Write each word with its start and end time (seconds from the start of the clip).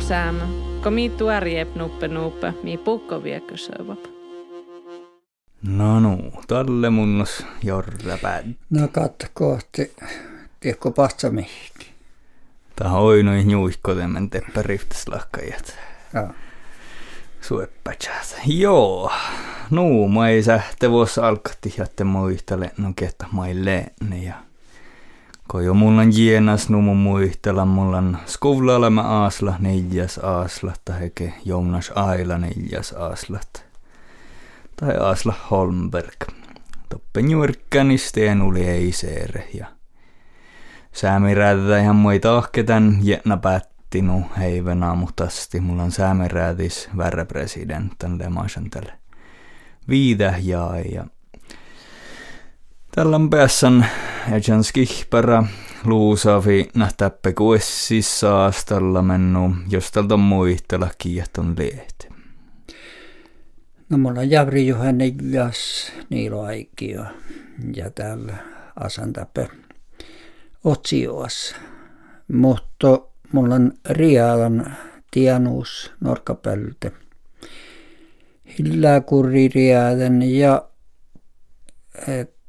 säämä, 0.00 0.48
kun 0.82 0.92
mi 0.92 1.08
tuoriep 1.08 1.74
nuppe 1.74 2.08
nuppe, 2.08 2.54
mi 2.62 2.76
pukko 2.76 3.22
viekö 3.22 3.56
söövap. 3.56 3.98
No 5.62 6.00
no, 6.00 6.18
talle 6.48 6.90
munnos 6.90 7.46
jorra 7.62 8.18
päät. 8.22 8.46
No 8.70 8.88
katta 8.88 9.26
kohti, 9.34 9.94
tiedätkö 10.60 10.90
pasta 10.90 11.30
mihinkin. 11.30 11.88
Tää 12.76 12.92
oinoin 12.92 13.50
juikko 13.50 13.94
tämän 13.94 14.30
teppäriftes 14.30 15.08
lahkajat. 15.08 15.78
Joo. 16.14 16.28
Joo. 18.46 19.12
No, 19.70 20.08
mä 20.08 20.28
ei 20.28 20.42
sähte 20.42 20.90
vuossa 20.90 21.28
alkatti 21.28 21.74
jätte 21.78 22.04
muistele, 22.04 22.70
no 22.76 22.92
ketta 22.96 23.26
maille 23.32 23.86
ja 24.22 24.34
Ko 25.50 25.60
jo 25.60 25.74
mulla 25.74 26.00
on 26.00 26.12
jienas 26.12 26.68
numu 26.68 26.94
muistella, 26.94 27.64
mulla 27.64 27.98
on 27.98 28.18
skuvlalama 28.26 29.02
aasla 29.02 29.54
neljäs 29.58 30.18
aasla, 30.22 30.72
tai 30.84 31.00
heke 31.00 31.32
Jonas 31.44 31.92
Aila 31.94 32.38
neljäs 32.38 32.92
aasla. 32.92 33.40
Tai 34.76 34.96
Aasla 34.96 35.34
Holmberg. 35.50 36.24
Toppe 36.88 37.22
njurkkani 37.22 37.98
steen 37.98 38.42
uli 38.42 38.68
ei 38.68 38.92
seere 38.92 39.48
ja 39.54 39.66
Säämirädä 40.92 41.78
ihan 41.78 41.96
mui 41.96 42.18
tahketan 42.18 42.98
jätna 43.02 43.36
päättinu 43.36 44.24
heiven 44.38 44.82
aamutasti. 44.82 45.60
Mulla 45.60 45.82
on 45.82 45.92
säämirädis 45.92 46.88
värrepresidentan 46.96 48.18
lemasen 48.18 48.70
tälle 48.70 48.92
viidä 49.88 50.34
ja 50.42 50.70
ja 50.92 51.04
Tällä 52.94 53.16
on 53.16 53.30
päässän 53.30 53.86
Ejan 54.32 54.64
skihpärä 54.64 55.42
luusavi 55.84 56.68
nähtäppe 56.74 57.32
kuessissa 57.32 58.46
astalla 58.46 59.02
mennu, 59.02 59.54
jos 59.68 59.90
tältä 59.92 60.16
muistella 60.16 60.88
kiehton 60.98 61.54
lehti. 61.58 62.08
No 63.88 63.98
mulla 63.98 64.20
on 64.20 64.30
Javri 64.30 64.66
Juhani 64.66 65.14
Jas 65.30 65.92
Niilo 66.10 66.42
Aikio 66.42 67.04
ja 67.74 67.90
täällä 67.90 68.34
asan 68.76 69.12
täppe 69.12 69.48
otsioas. 70.64 71.54
Mutta 72.32 73.00
mulla 73.32 73.54
on 73.54 73.72
Rialan 73.90 74.76
tianuus 75.10 75.92
norkapölte. 76.00 76.92
Hilläkurri 78.58 79.48
Riaden 79.48 80.22
ja 80.22 80.68
et 82.08 82.39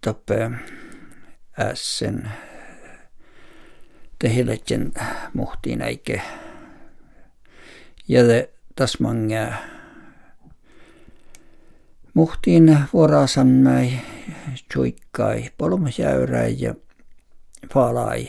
tappe 0.00 0.50
ässen 1.58 2.30
tehiletjen 4.18 4.92
muhtiin 5.34 5.82
äike. 5.82 6.22
Ja 8.08 8.20
tasmangia 8.74 9.52
muhtiin 12.14 12.78
vuorasanmäi 12.92 13.92
tjuikkai 14.72 15.50
polmasjäyräi 15.58 16.56
ja 16.58 16.74
falai. 17.72 18.28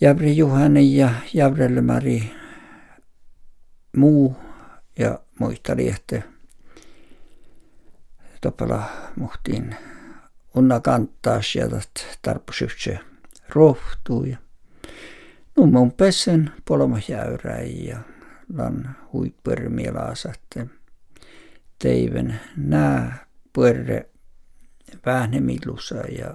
Jävri 0.00 0.36
Juhani 0.36 0.96
ja 0.96 1.10
Jävrelmäri 1.34 2.32
muu 3.96 4.36
ja 4.98 5.18
muista 5.38 5.76
liehte 5.76 6.24
topella 8.42 8.82
muhtiin 9.16 9.76
unna 10.54 10.80
kantaa 10.80 11.42
sieltä 11.42 11.80
tarpusykse 12.22 12.98
rohtuu 13.48 14.24
ja 14.24 14.36
nummon 15.56 15.92
pesen 15.92 16.50
polmasjäyräi 16.64 17.84
ja 17.84 17.98
lan 18.56 18.96
huippermielasatte 19.12 20.66
teiven 21.78 22.40
nää 22.56 23.26
puerre 23.52 24.08
vähnemillussa 25.06 25.94
ja, 25.94 26.34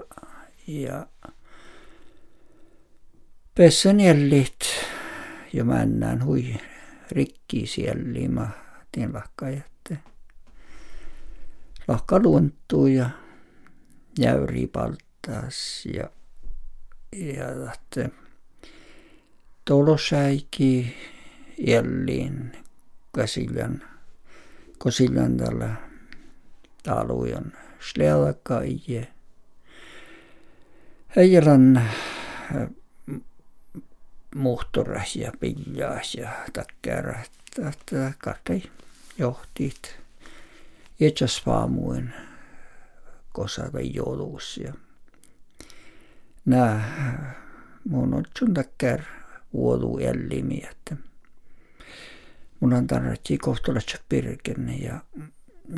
ja 0.67 1.07
pessen 3.55 3.99
jällit 3.99 4.59
ja 5.53 5.63
männään 5.65 6.25
hui 6.25 6.55
rikki 7.11 7.67
siellä 7.67 8.29
ma 8.29 8.47
tien 8.91 9.13
lahkajatte. 9.13 9.76
Lahka 11.87 12.19
luontuu 12.19 12.87
ja 12.87 13.09
jäyri 14.19 14.67
paltaas 14.67 15.85
ja, 15.93 16.09
ja 17.15 17.45
tahte 17.65 18.09
tolosäiki 19.65 20.97
jälliin 21.57 22.51
käsilän, 23.15 23.83
kosilän 24.77 25.37
tällä 25.37 25.75
talujon 26.83 27.53
slelakaije. 27.79 29.07
Heijalan 31.15 31.89
muhtoras 34.35 35.15
ja 35.15 35.31
ja 36.15 36.29
takkerat, 36.53 37.31
että 37.69 38.13
kaikki 38.17 38.71
johtit. 39.17 40.06
Etsas 40.99 41.45
vaamuin 41.45 42.13
kosava 43.33 43.79
jouluus 43.79 44.57
ja 44.63 44.73
nää 46.45 47.35
mun 47.89 48.13
on 48.13 48.53
takkär 48.53 49.01
vuodu 49.53 49.97
ellimi, 49.97 50.61
että 50.71 50.95
mun 52.59 52.73
on 52.73 52.87
tarvitsi 52.87 53.37
kohtuullisesti 53.37 53.99
pirken 54.09 54.81
ja, 54.83 54.99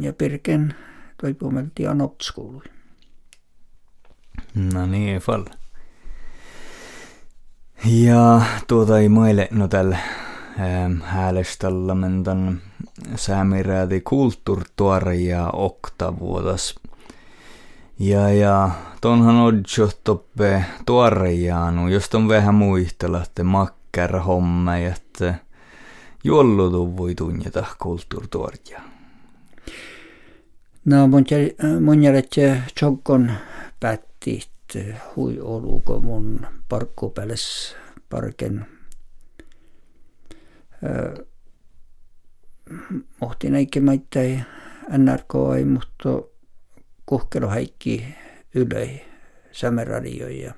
ja 0.02 0.14
pirken 0.14 0.76
toipumelti 1.22 1.88
anopskoului. 1.88 2.64
No 4.74 4.86
niin, 4.86 5.22
fall. 5.22 5.44
Ja 7.86 8.42
tuota 8.68 9.00
ei 9.00 9.10
maille 9.10 9.48
no 9.52 9.68
tällä 9.68 9.98
häälestalla 11.04 11.96
mentan 11.96 12.62
säämirädi 13.16 14.02
kulttuurtuore 14.02 15.16
ja 15.16 15.50
oktavuotas. 15.50 16.76
Ja, 18.00 18.30
ja 18.30 18.70
tonhan 19.02 19.36
odjo 19.36 19.90
toppe 20.04 20.66
tuorejaanu, 20.86 21.88
jos 21.88 22.10
on 22.16 22.28
vähän 22.28 22.56
muistella, 22.56 23.24
että 23.24 23.44
makkar 23.44 24.20
homma, 24.20 24.78
että 24.78 25.36
jollutu 26.24 26.98
voi 26.98 27.16
tunneta 27.16 27.66
kulttuurtuorja. 27.82 28.82
No 30.86 31.08
mun, 31.08 31.26
mun 31.82 32.04
jälkeen 32.04 32.64
Jonkon 32.82 33.32
päätti, 33.80 34.42
hui 35.16 35.40
oluko 35.42 36.02
mun 36.02 36.48
parkkupäles 36.70 37.76
parken 38.10 38.66
mohti 43.22 43.50
näikin 43.50 43.84
maittai 43.84 44.40
NRK 44.98 45.34
ei, 45.58 45.66
mutta 45.66 46.10
kuhkelo 47.06 47.48
haikki 47.48 48.16
ylöi 48.56 49.02
sämeradio 49.52 50.28
ja 50.28 50.54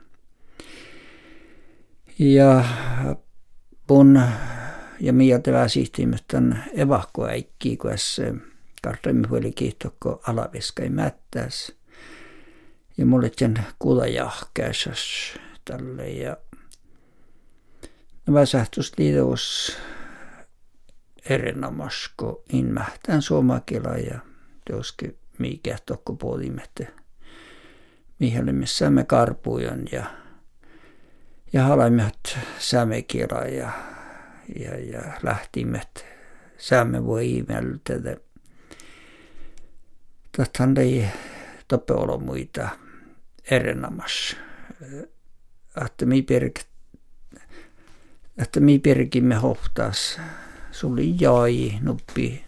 pun 3.88 4.22
ja 5.00 5.14
mieltä 5.14 5.52
vähän 5.52 5.70
siihtiimystän 5.70 6.64
evahkoäikkiä, 6.74 7.78
kun 7.78 7.92
se 7.96 8.34
kartami 8.82 9.28
huoli 9.28 9.52
kiihtokko 9.52 10.22
alaviskai 10.28 10.90
mättäs. 10.90 11.76
Ja 12.98 13.06
mulle 13.06 13.32
sen 13.38 13.60
kulajahkäisas 13.80 15.00
tälle 15.66 16.10
ja 16.10 16.38
nämä 18.28 18.46
sähtus 18.46 18.94
liitos 18.98 19.78
erinomasko 21.30 22.44
inmähtään 22.54 23.22
suomakila 23.22 23.98
ja 23.98 24.20
teoski 24.66 25.18
mikä 25.38 25.78
tokko 25.86 26.16
puolimette 26.16 26.88
mihin 28.20 28.56
me 28.90 29.04
karpujan 29.04 29.84
ja 29.92 30.06
ja 31.54 31.64
halaimet 31.64 32.38
sämekila 32.60 33.42
ja 33.42 33.72
ja, 34.60 34.80
ja 34.80 35.02
lähtimet 35.24 36.06
sämme 36.58 37.06
voi 37.06 37.32
imeltä 37.38 37.94
Tähän 40.32 40.78
ei 40.78 41.06
toppe 41.68 41.94
olla 41.94 42.18
muita 42.18 42.70
erinomas. 43.52 44.38
Että 45.86 46.06
mi 46.06 46.22
pirk, 46.22 46.60
että 48.38 48.60
mi 48.60 48.80
pirkimme. 48.80 49.36
Suli 50.82 51.16
jai 51.20 51.80
nuppi, 51.82 52.46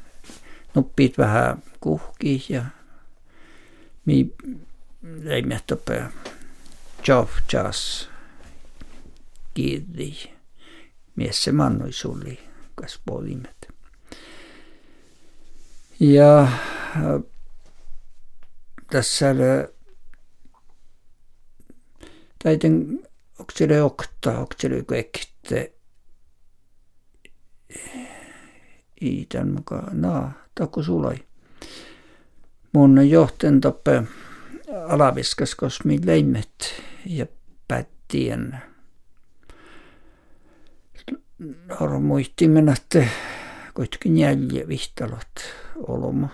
nuppit 0.75 1.17
vähän 1.17 1.63
kuhki 1.79 2.45
ja 2.49 2.65
mi 4.05 4.35
ei 5.25 5.43
toppe 5.67 6.03
job 7.07 7.29
jas 7.53 8.09
kiinni. 9.53 10.33
mies 11.15 11.43
se 11.43 11.51
mannoi 11.51 11.93
sulli, 11.93 12.39
kas 12.75 12.99
polimet. 13.05 13.67
Ja 15.99 16.47
tässä 18.91 19.35
taiten 22.43 22.99
oksele 23.39 23.83
okta, 23.83 24.39
oksele 24.39 24.83
kuekte 24.83 25.73
mukaan, 29.53 30.01
naa, 30.01 30.31
takku 30.55 30.83
sulai. 30.83 31.15
Mun 32.73 33.09
johten 33.09 33.61
toppe 33.61 34.03
alaviskas, 34.87 35.55
kos 35.55 35.83
mi 35.83 35.99
leimet 36.05 36.83
ja 37.05 37.25
päättien. 37.67 38.57
Noro 41.67 41.99
muisti 41.99 42.47
mennätte 42.47 43.09
kuitenkin 43.73 44.17
jälje 44.17 44.67
vihtalot 44.67 45.33
oloma 45.87 46.29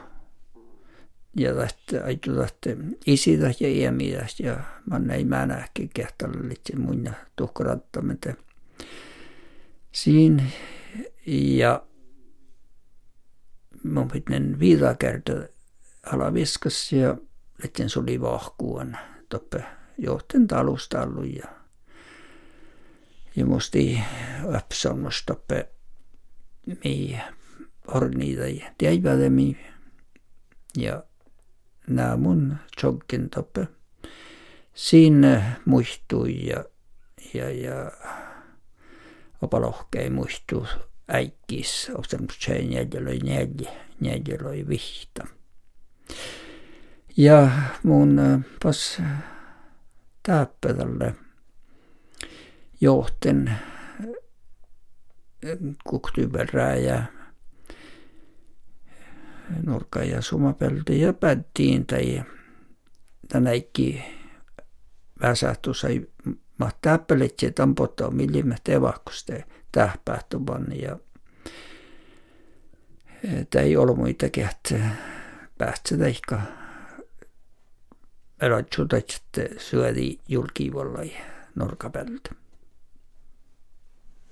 ja 1.35 1.55
tästä 1.55 2.05
aitu 2.05 2.35
tästä 2.35 2.69
isitä 3.05 3.51
ja 3.59 3.69
iämiä 3.69 4.27
ja 4.39 4.57
man 4.89 5.11
ei 5.11 5.23
mä 5.23 5.45
nähkin 5.45 5.89
kehtalle 5.93 6.49
litsi 6.49 6.75
muina 6.75 7.13
tuhkarattamete. 7.35 8.35
Siin 9.91 10.43
ja 11.25 11.81
mun 13.83 14.07
pitnen 14.07 14.59
viida 14.59 14.95
kerta 14.95 15.33
alaviskas 16.13 16.93
ja 16.93 17.17
letten 17.63 17.89
suli 17.89 18.21
vahkuun 18.21 18.97
toppe 19.29 19.63
johten 19.97 20.47
talustallu 20.47 21.23
ja 21.23 21.45
ja 23.35 23.45
musti 23.45 24.03
öpsonmus 24.55 25.23
toppe 25.25 25.69
mi 26.83 27.19
orniita 27.87 28.47
ja 28.47 28.71
tiedä 28.77 29.11
ja 30.77 31.03
nämä 31.87 32.17
mun 32.17 32.57
joggen 32.83 33.29
toppe. 33.29 33.67
Siinä 34.73 35.55
muistui 35.65 36.45
ja, 36.45 36.65
ja, 37.33 37.49
ja 37.49 37.91
opalohkei 39.41 40.09
muistuu 40.09 40.67
äikkis, 41.09 41.91
osemuksen 41.97 42.71
jäljellä 42.71 43.09
neljä, 43.09 43.71
jäljellä 44.01 44.67
vihta. 44.69 45.27
Ja 47.17 47.51
mun 47.83 48.21
pas 48.63 49.01
täppätälle 50.23 51.15
johten 52.81 53.51
kuktyberää 55.83 56.75
ja 56.75 57.03
nurkka 59.65 60.03
ja 60.03 60.21
sumapelti 60.21 61.01
ja 61.01 61.13
päättiin 61.13 61.85
tai 61.85 62.23
tänäikki 63.27 64.03
väsähtu 65.21 65.73
sai 65.73 66.07
mahtaa 66.57 66.97
pelitsi 66.97 67.51
tampottaa 67.51 68.11
millimät 68.11 68.69
evakkuste 68.69 69.43
tähpähtuvan 69.71 70.65
ja 70.81 70.97
tämä 73.49 73.63
ei 73.63 73.77
ollut 73.77 73.97
muita 73.97 74.29
kehtä 74.29 74.75
päästä 75.57 75.97
teikka 75.97 76.41
elatsuudet 78.41 79.21
syödi 79.57 80.17
julkivalla 80.27 81.03
ja 81.03 81.21
nurkapelti. 81.55 82.29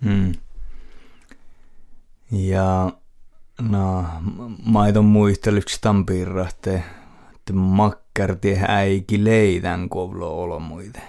Hmm. 0.04 0.34
Ja 2.32 2.92
No, 3.62 4.06
maidon 4.64 5.06
muisteluksi 5.06 5.82
tampirra, 5.82 6.48
että, 6.48 6.82
että 7.36 7.54
makkarti 7.54 8.58
äiki 8.68 9.24
leidän 9.24 9.90
kovlo 9.90 10.44
olomuite. 10.44 11.02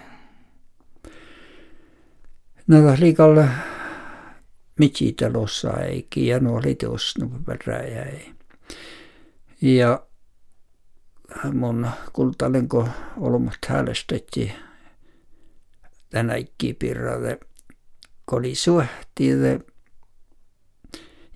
No, 2.66 2.76
liikalle 2.98 3.48
lossa 5.32 5.70
äiki 5.70 6.26
ja 6.26 6.40
no 6.40 6.54
oli 6.54 6.74
teosnu 6.74 7.30
ei. 8.06 8.32
Ja 9.62 10.06
mun 11.52 11.90
kultalenko 12.12 12.88
olomut 13.16 13.58
häälestetti 13.68 14.52
tänä 16.10 16.34
ikkipirralle, 16.34 17.38
kun 18.26 18.38
oli 18.38 18.54
suhtiille 18.54 19.60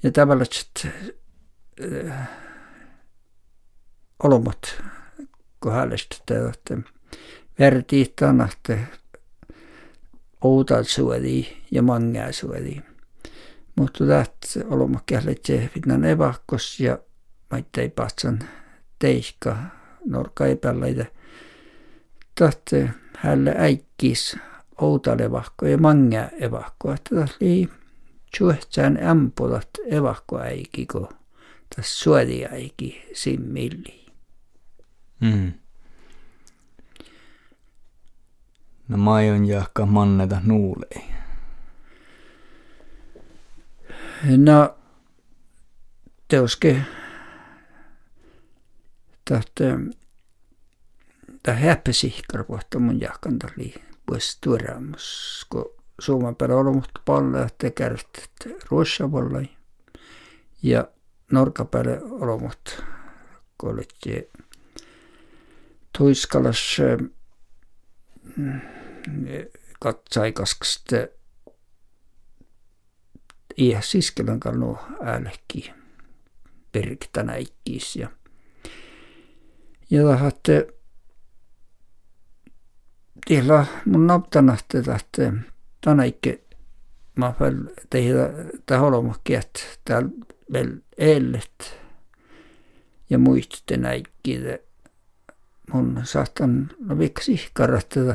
ja 0.02 0.12
tavalliset 0.12 0.88
äh, 2.08 2.28
olomat 4.22 4.82
kohdallista, 5.58 6.34
että 6.48 6.78
verti 7.58 8.12
tanahte 8.20 8.78
outal 10.40 10.84
suodi 10.84 11.46
ja 11.70 11.82
mangaa 11.82 12.32
suodi. 12.32 12.91
Mutta 13.76 14.06
täht 14.06 14.36
oloma 14.64 15.00
kähletse 15.06 15.70
vidnan 15.74 16.04
evakkos 16.04 16.80
ja 16.80 16.98
ei 17.78 17.88
patsan 17.88 18.38
teikka 18.98 19.56
norka 20.04 20.46
epäläitä. 20.46 21.06
Tahte 22.34 22.90
hälle 23.18 23.54
äikkis 23.58 24.36
outalevakko 24.80 25.66
ja 25.66 25.78
mangaa 25.78 26.28
evakko. 26.40 26.92
Että 26.92 27.14
oli 27.14 27.68
Tjuhtsään 28.36 28.98
ämpulat 29.02 29.68
evakkoäiki, 29.90 30.86
kun 30.86 31.08
tässä 31.76 31.98
suodiäiki 31.98 33.08
simmilli. 33.12 34.06
Mm. 35.20 35.52
No 38.88 38.96
maion 38.96 39.44
jahka 39.44 39.86
manneta 39.86 40.40
nuulei. 40.44 41.21
No, 44.22 44.74
teoske 46.28 46.82
tahte 49.24 49.78
ta 51.42 51.52
häppäsihkar 51.52 52.44
kohta 52.44 52.78
mun 52.78 53.00
jahkan 53.00 53.38
tali 53.38 53.74
puhes 54.06 54.38
tuoreamus, 54.40 55.46
kun 55.50 55.74
Suomen 56.00 56.36
ollut 56.50 56.90
palle 57.04 57.46
tekärät 57.58 58.28
ruossavallai 58.70 59.48
ja 60.62 60.88
norkapäälle 61.32 62.00
olomut 62.02 62.84
kolletti 63.56 64.30
tuiskalas 65.98 66.76
mm, 68.36 68.60
iä 73.58 73.80
siskelän 73.80 74.40
kannu 74.40 74.78
äälekki 75.02 75.72
perktänä 76.72 77.36
ikkis 77.36 77.96
ja 77.96 78.08
ja 79.90 80.02
tahatte 80.02 80.66
tihla 83.26 83.66
mun 83.84 84.06
naptanahte 84.06 84.82
tahte 84.82 85.32
tänäikki 85.80 86.42
mä 87.16 87.34
väl 87.40 87.54
tehdä 87.90 88.30
taholomaki, 88.66 89.34
että 89.34 89.60
täällä 89.84 90.08
vielä 90.52 90.76
eilet 90.98 91.80
ja 93.10 93.18
muistitte 93.18 93.76
näikki, 93.76 94.40
mun 95.72 96.00
saattan 96.04 96.70
no 96.78 96.98
viksi 96.98 97.50
karrattaa, 97.52 98.14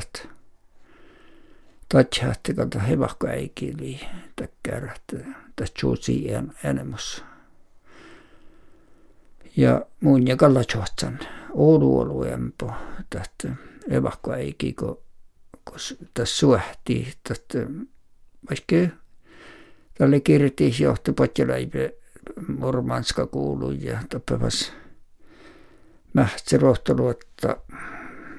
että 1.90 2.04
tatsahti 2.04 2.54
kalta 2.54 2.80
hevakka 2.80 3.28
äikili 3.28 4.00
täkkäärähtä 4.36 5.18
tästä 5.56 5.80
suutsi 5.80 6.28
enemmän. 6.64 7.00
Ja 9.58 9.86
mun 10.02 10.28
ja 10.28 10.36
kalla 10.36 10.64
tjohtsan 10.64 11.20
Oulu 11.54 12.26
tästä 13.10 13.50
evakko 13.90 14.32
äikki, 14.32 14.74
kun 14.74 14.98
tässä 16.14 16.38
suhti, 16.38 17.16
että 17.32 17.60
vaikka 18.50 18.98
tälle 19.98 20.20
kirjoitti 20.20 20.76
johti 20.80 21.14
potjaläipä 21.14 21.90
Murmanska 22.58 23.28
kuului 23.28 23.78
ja 23.82 24.00
tappas 24.10 24.74
mähtsä 26.14 26.58
rohtelu, 26.58 27.10
että 27.10 27.58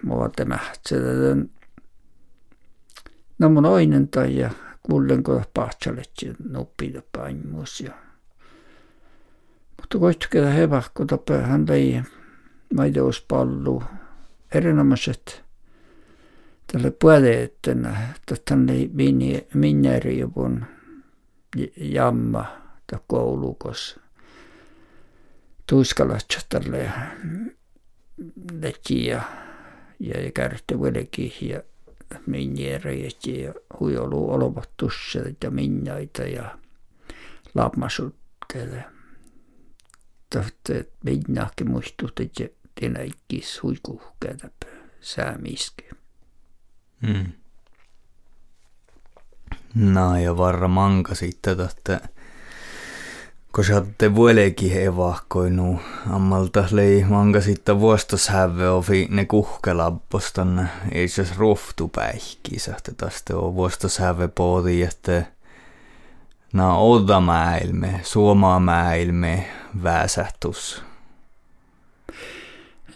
muuta 0.02 0.44
mähtsä. 0.44 0.96
No 3.38 3.48
mun 3.48 3.66
oinen 3.66 4.08
tai 4.08 4.36
ja 4.36 4.50
kuulen 4.82 5.22
kun 5.22 5.44
pahtsalet 5.54 6.10
nuppida 6.48 7.02
paimus 7.12 7.80
ja 7.80 7.92
mutta 9.76 9.98
koitkeda 9.98 10.46
hevakko 10.46 11.04
tappa 11.04 11.34
hän 11.34 11.64
lei 11.68 12.02
maidospallu 12.74 13.82
erinomaiset 14.54 15.44
tälle 16.72 16.90
puoleettena 16.90 17.96
tänne 18.44 18.72
minne 19.54 19.98
jopun 20.18 20.64
jamma 21.76 22.46
ta 22.86 23.00
koulukos 23.06 24.00
tuiskalatsattalle 25.66 26.90
leki 28.60 29.06
ja 29.06 29.22
ja 30.00 30.32
kärte 30.32 30.82
vieläkin 30.82 31.32
ja 32.10 32.20
minjereet 32.26 33.26
ja 33.26 33.54
huijolu 33.80 34.30
olevat 34.30 34.70
tusseet 34.76 35.36
ja 35.44 35.50
minjaita 35.50 36.22
ja 36.22 36.58
lammasutteelle. 37.54 38.84
Tahte 40.30 40.88
minnakin 41.04 41.70
muistut, 41.70 42.20
että 42.20 42.48
tenäikkis 42.80 43.62
huikuhkeita 43.62 44.48
säämiski. 45.00 45.88
Mm. 47.00 47.32
No 49.74 50.16
ja 50.16 50.36
varra 50.36 50.68
manka 50.68 51.14
sitten, 51.14 51.60
että 51.60 52.08
olette 53.56 54.14
vuolekin 54.14 54.82
evahkoinu, 54.82 55.80
ammalta 56.10 56.64
lei 56.70 57.04
manka 57.04 57.40
sitten 57.40 57.80
vuostoshäve 57.80 58.68
ofi 58.68 59.08
ne 59.10 59.24
kuhkelappostan 59.24 60.68
ei 60.92 61.08
se 61.08 61.26
ruftu 61.36 61.88
päihki, 61.88 62.58
sahte 62.58 62.92
tästä 62.96 63.36
on 63.36 63.54
vuostoshäve 63.54 64.28
poodi, 64.28 64.82
että 64.82 65.24
na 66.52 66.76
odamäilme, 66.76 68.00
suomamäilme 68.02 69.48
väsähtus. 69.82 70.82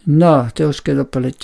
No, 0.07 0.47
te 0.55 0.67
uskelepalit 0.67 1.41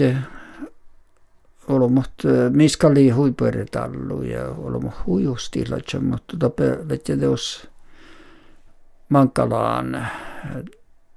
olemat 1.68 2.10
miskali 2.50 3.10
huipueritallu 3.10 4.22
ja 4.22 4.44
olemat 4.48 5.06
huijustilat, 5.06 5.84
mutta 6.00 6.36
tape 6.38 6.78
lette 6.88 7.16
teos 7.16 7.68
Mankalaan 9.08 10.06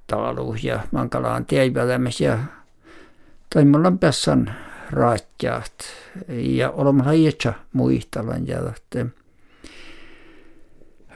talu 0.06 0.56
ja 0.62 0.80
Mankalaan 0.90 1.46
tiepälämäs 1.46 2.20
ja 2.20 2.38
mulla 3.64 3.92
pessan 4.00 4.54
raatjaat 4.90 5.72
ja 6.28 6.70
olemassa 6.70 7.12
iätsä 7.12 7.54
muistalan 7.72 8.46
ja 8.46 8.58
että 8.76 9.06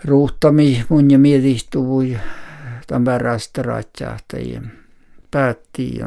ruuhtami 0.04 0.85
mun 0.88 1.11
ja 1.11 1.18
mietistuvui 1.18 2.18
tämän 2.87 3.04
väärästä 3.04 3.62
raatjaat 3.62 4.25
ja 4.52 4.61
päätti 5.30 5.99
ja 5.99 6.06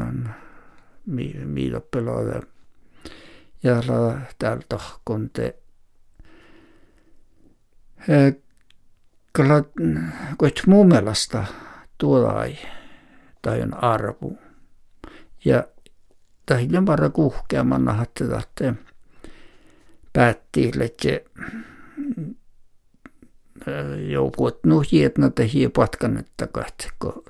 miiloppelaalle 1.44 2.42
ja 3.62 3.82
täällä 4.38 4.62
tohkon 4.68 5.30
te 5.32 5.56
kyllä 9.32 9.64
koit 10.36 10.62
mun 10.66 10.88
mielestä 10.88 11.44
tuolla 11.98 12.44
tai 13.42 13.62
on 13.62 13.84
arvu. 13.84 14.38
Ja 15.44 15.64
tähän 16.46 16.86
varra 16.86 17.10
kuhkeaman 17.10 17.84
nahatte 17.84 18.24
että 18.24 18.74
päätti, 20.12 20.70
että 20.80 21.08
joukkuet 24.08 24.58
nuhjietna 24.66 25.30
tehi 25.30 25.68
patkan, 25.68 26.16
että 26.16 26.48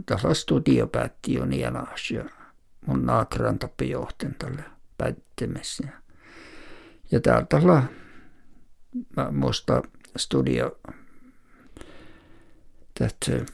tässä 0.06 0.34
studio 0.34 0.86
päätti 0.86 1.34
jo 1.34 1.44
niin 1.44 1.60
ja 2.10 2.24
mun 2.86 3.06
naakran 3.06 3.58
tappi 3.58 3.90
johten 3.90 4.34
tälle 4.38 4.64
päättimessä. 4.98 5.88
Ja 7.10 7.20
täältä 7.20 7.60
musta 9.30 9.82
studio 10.16 10.78
että 13.04 13.52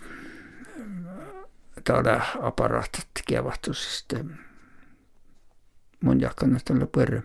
täällä 1.84 2.26
aparaattat 2.42 3.08
kevahtus 3.28 3.98
sitten 3.98 4.38
mun 6.00 6.20
jakana 6.20 6.58
tällä 6.64 6.86
pyörä. 6.86 7.22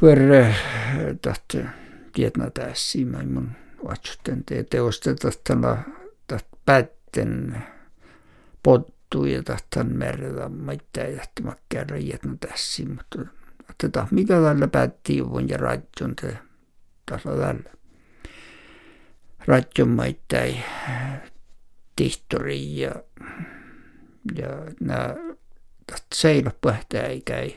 Pyörä 0.00 0.54
tästä 1.22 1.58
tietnä 2.12 2.50
tässä 2.50 2.98
mä 2.98 3.22
mun 3.22 3.50
vatsutten 3.84 4.44
te 4.44 4.64
teosta 4.70 5.14
tästä 5.14 5.56
päätten 6.64 7.64
pottu 8.62 9.24
ja 9.24 9.42
tästä 9.42 9.84
merellä 9.84 10.48
maittaa 10.48 11.04
ja 11.04 11.16
tästä 11.16 11.42
mä 11.42 11.52
kerran 11.68 12.06
jätnä 12.06 12.36
tässä 12.40 12.82
mutta 12.88 13.18
tätä 13.78 14.06
mitä 14.10 14.34
tällä 14.42 14.68
päätti 14.68 15.18
ja 15.48 15.56
raitsun 15.56 16.16
te 16.16 16.38
tässä 17.06 17.30
tällä 17.30 17.77
ratjomaittain 19.48 20.64
tihtori 21.96 22.80
ja, 22.80 22.94
ja 24.34 24.48
nämä 24.80 25.16
seilapähtäikäi. 26.14 27.56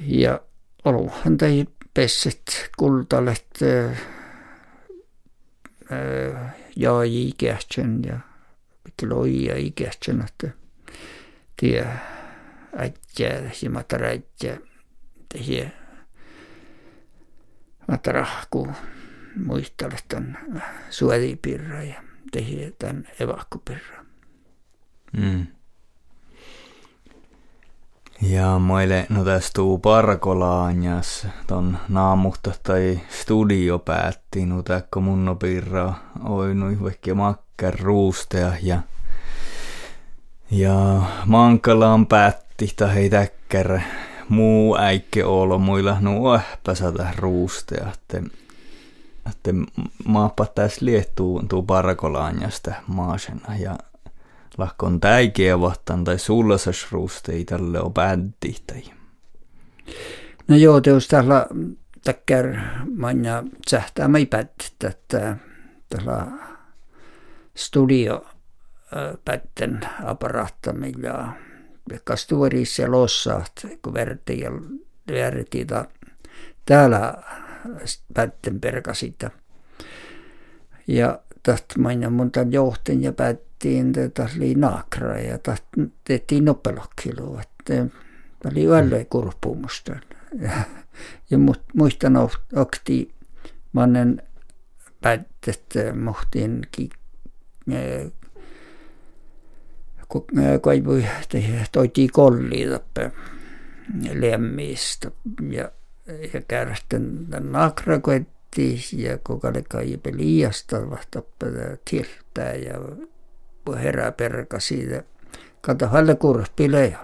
Ja 0.00 0.40
olohan 0.84 1.38
tai 1.38 1.64
pesset 1.94 2.70
kultalet 2.78 3.48
ja 6.76 6.92
ikähtsän 7.04 8.02
ja 8.04 8.18
loija 9.08 9.56
ikähtsän, 9.56 10.24
että 10.28 10.48
tie 11.60 11.86
äijää, 12.76 13.50
simata 13.52 13.98
räijää, 13.98 14.58
tehiä 15.28 15.70
matarahkuun 17.88 18.74
muistella 19.46 19.96
tämän 20.08 20.62
suolipirran 20.90 21.88
ja 21.88 22.02
tehdä 22.32 22.70
tämän 22.78 23.08
evakkopirran. 23.20 24.06
Mm. 25.12 25.46
Ja 28.22 28.58
meille 28.58 29.06
no 29.08 29.24
tästä 29.24 29.50
tuu 29.54 29.78
parkolaanjas 29.78 31.26
ton 31.46 31.78
naamuhta 31.88 32.52
tai 32.62 33.00
studio 33.08 33.78
päätti 33.78 34.46
no 34.46 34.62
täkkö 34.62 35.00
mun 35.00 35.36
pirra 35.38 35.94
oinu 36.24 36.82
vaikka 36.82 37.14
makker 37.14 37.76
ruustea 37.80 38.52
ja 38.62 38.80
ja 40.50 41.02
Mankalaan 41.26 42.06
päätti 42.06 42.72
tai 42.76 42.94
hei 42.94 43.10
täkkär 43.10 43.80
muu 44.28 44.76
äikke 44.78 45.24
olo 45.24 45.58
muilla 45.58 45.96
nuo 46.00 46.34
ähpäsätä 46.34 47.08
ruustea, 47.16 47.88
että 47.94 48.22
että 49.30 49.50
maappa 50.04 50.46
tässä 50.46 50.84
liettuu 50.84 51.42
tuu 51.48 51.62
parkolaanjasta 51.62 52.74
maasena 52.86 53.56
ja 53.56 53.78
lahkon 54.58 55.00
täikeä 55.00 55.60
tai 56.04 56.18
sullasas 56.18 56.86
ruustei 56.92 57.44
tälle 57.44 57.80
on 57.80 57.92
tai. 57.94 58.84
No 60.48 60.56
joo, 60.56 60.80
teos 60.80 61.08
tällä 61.08 61.46
takkar 62.04 62.46
manja 62.96 63.42
sähtää 63.68 64.08
mai 64.08 64.26
päättä, 64.26 64.88
että 64.88 65.36
tällä 65.88 66.26
studio 67.56 68.26
päätten 69.24 69.80
kastuvarissa 72.04 72.82
ja 72.82 72.90
lossaat, 72.90 73.52
kun 73.82 73.94
verti 73.94 74.40
ja 74.40 74.50
verti 75.10 75.66
täällä 76.66 77.14
päätten 78.14 78.60
perkasita. 78.60 79.30
Ja 80.86 81.20
tästä 81.42 81.78
maina 81.78 82.10
monta 82.10 82.40
johten 82.50 83.02
ja 83.02 83.12
päättiin, 83.12 83.98
että 83.98 84.28
oli 84.36 84.54
naakra 84.54 85.18
ja 85.18 85.38
tehtiin 86.04 86.44
nopelokkilua. 86.44 87.42
Tämä 87.64 87.88
oli 88.52 88.64
yöllä 88.64 89.04
kurppuumusta. 89.10 89.96
Ja, 90.40 90.50
ja 91.30 91.38
muistan 91.74 92.16
okti 92.56 93.14
mannen 93.72 94.22
päättet 95.00 95.74
mohtiin 96.00 96.62
kaivui 100.62 101.06
toitiin 101.72 102.12
kolli 102.12 102.66
tappe 102.70 103.12
lemmiistä 104.14 105.10
ja 105.50 105.70
ja 106.34 106.40
kärsten 106.48 107.26
nakra 107.40 107.98
koetti 107.98 108.84
ja 108.92 109.18
kokalle 109.22 109.62
kaipe 109.68 110.12
liiasta 110.16 110.90
vahtappaa 110.90 111.48
tiltää 111.90 112.54
ja 112.54 112.74
herää 113.76 114.12
perka 114.12 114.60
siitä. 114.60 115.02
Kato 115.60 115.86
halle 115.86 116.14
kurppileja. 116.14 116.98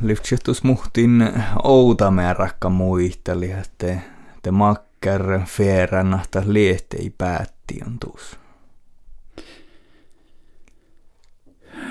Lyftsihtus 0.00 0.62
muhtin 0.62 1.32
outa 1.64 2.12
rakka 2.32 2.68
muisteli, 2.68 3.50
että 3.50 3.98
te 4.42 4.50
makker 4.50 5.40
fierannahta 5.44 6.42
liettei 6.46 7.14
päätti 7.18 7.80
on 7.86 7.98
tuus. 7.98 8.38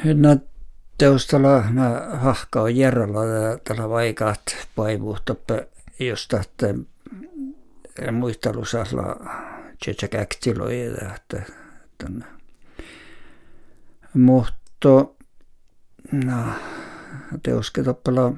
No 0.03 0.37
teostalla 0.97 1.63
hahka 2.13 2.61
on 2.61 2.75
järjellä 2.75 3.19
tällä 3.63 3.89
vaikaat 3.89 4.41
paivuutta 5.99 6.03
jos 6.03 6.27
tahte 6.27 6.75
muistelusasla 8.11 9.15
tsetsa 9.81 10.07
käktiloida, 10.07 11.15
että. 11.15 11.41
Mutta 14.13 14.89
no, 16.11 16.53
teoske 17.43 17.83
toppela 17.83 18.33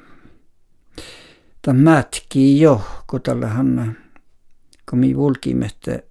tämä 1.62 1.80
mätki 1.80 2.62
jo, 2.62 2.82
kun 3.08 3.22
tällähän 3.22 3.98
kun 4.89 5.00
mi 5.00 5.15
vulkimette, 5.15 6.06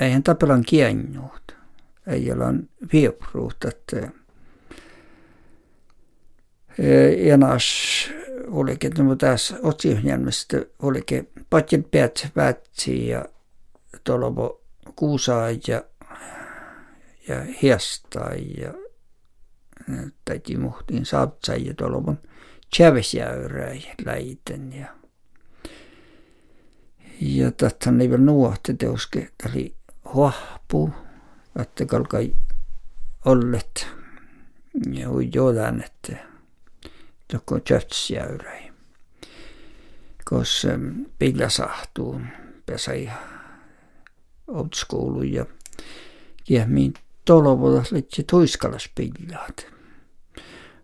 eihän 0.00 0.22
tapelan 0.22 0.62
kiennuut, 0.62 1.56
ei 2.06 2.32
ole 2.32 2.54
viepruut, 2.92 3.56
että 3.64 4.10
enas 7.32 7.64
olikin, 8.50 8.92
no 8.98 9.16
tässä 9.16 9.56
otsihjelmasta 9.62 10.56
olikin 10.82 11.28
patjel 11.50 11.82
päät 11.90 12.28
vätsi 12.36 13.08
ja 13.08 13.24
tolvo 14.04 14.60
kuusaa 14.96 15.50
ja, 15.50 15.82
ja 17.28 17.42
hiestaa 17.62 18.32
ja 18.34 18.74
täti 20.24 20.56
muhtiin 20.56 21.06
saatsa 21.06 21.54
ja 21.54 21.74
tolvon 21.74 22.18
tjävesjäyrää 22.76 23.74
läiten 24.04 24.72
ja 24.72 24.98
ja 27.20 27.50
tätä 27.50 27.92
ei 28.00 28.10
vielä 28.10 28.22
nuohti 28.22 28.74
teuske, 28.74 29.30
oli 29.50 29.74
huahpu, 30.14 30.90
että 31.60 31.86
kalkai 31.86 32.34
ollet 33.24 33.86
ja 34.92 35.08
jodan, 35.34 35.84
että 35.84 36.27
joko 37.32 37.60
tjötsjäyräi. 37.60 38.72
Kos 40.24 40.66
pillä 41.18 41.48
sahtuu, 41.48 42.20
pesai 42.66 43.10
old 44.46 44.68
school 44.74 45.22
ja 45.22 45.46
kiehmiin 46.44 46.94
tolovoda 47.24 47.82
litsi 47.90 48.24
tuiskalas 48.30 48.90
pillaat. 48.94 49.66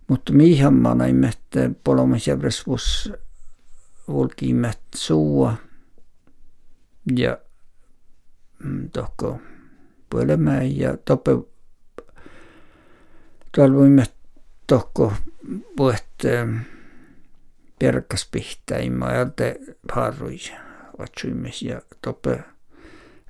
Mutta 0.09 0.33
mihin 0.33 0.75
mä 0.75 0.95
näin, 0.95 1.25
että 1.25 1.71
polomasjärjesvus 1.85 3.13
volkiimet 4.09 4.81
suua 4.95 5.55
ja 7.17 7.39
mm, 8.59 8.91
tohko 8.91 9.41
puolemäen 10.11 10.79
ja 10.79 10.97
toppe 10.97 11.31
talvoimme 13.57 14.05
tohko 14.67 15.13
vuotta 15.79 16.29
ähm, 16.29 16.57
perkas 17.79 18.29
pihtä 18.33 18.79
imajalta 18.79 19.45
harrui 19.93 20.39
vatsuimis 20.99 21.63
ja 21.63 21.83
tope 22.03 22.45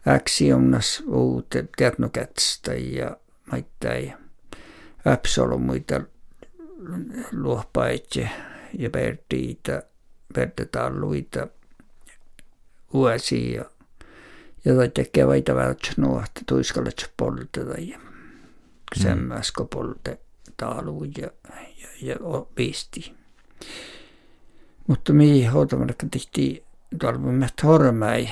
äksiomnas 0.09 1.02
uute 1.06 1.64
teatnokätstä 1.76 2.75
ja 2.75 3.16
maittai 3.52 4.12
äpsolo 5.06 5.59
muita 5.59 6.00
luopaitse 7.33 8.28
ja 8.78 8.90
pertiitä 8.90 9.83
pertetalluita 10.35 11.49
uusia 12.92 13.64
ja 14.64 14.75
tai 14.75 14.88
tekee 14.88 15.26
vaita 15.26 15.54
välttämättä 15.54 16.02
nuohta 16.02 16.40
tuiskalle 16.47 16.90
polteta 17.16 17.80
ja 17.80 17.99
mm. 17.99 19.02
semmäsko 19.02 19.64
100-luvun 20.63 21.13
ja, 21.19 21.31
ja, 21.83 21.89
ja 22.03 22.17
opisti. 22.21 23.14
Mutta 24.87 25.12
mihin 25.12 25.51
hoitamallekin 25.51 26.11
tehtiin 26.11 26.64
talvimmat 26.99 27.62
hormäi, 27.62 28.29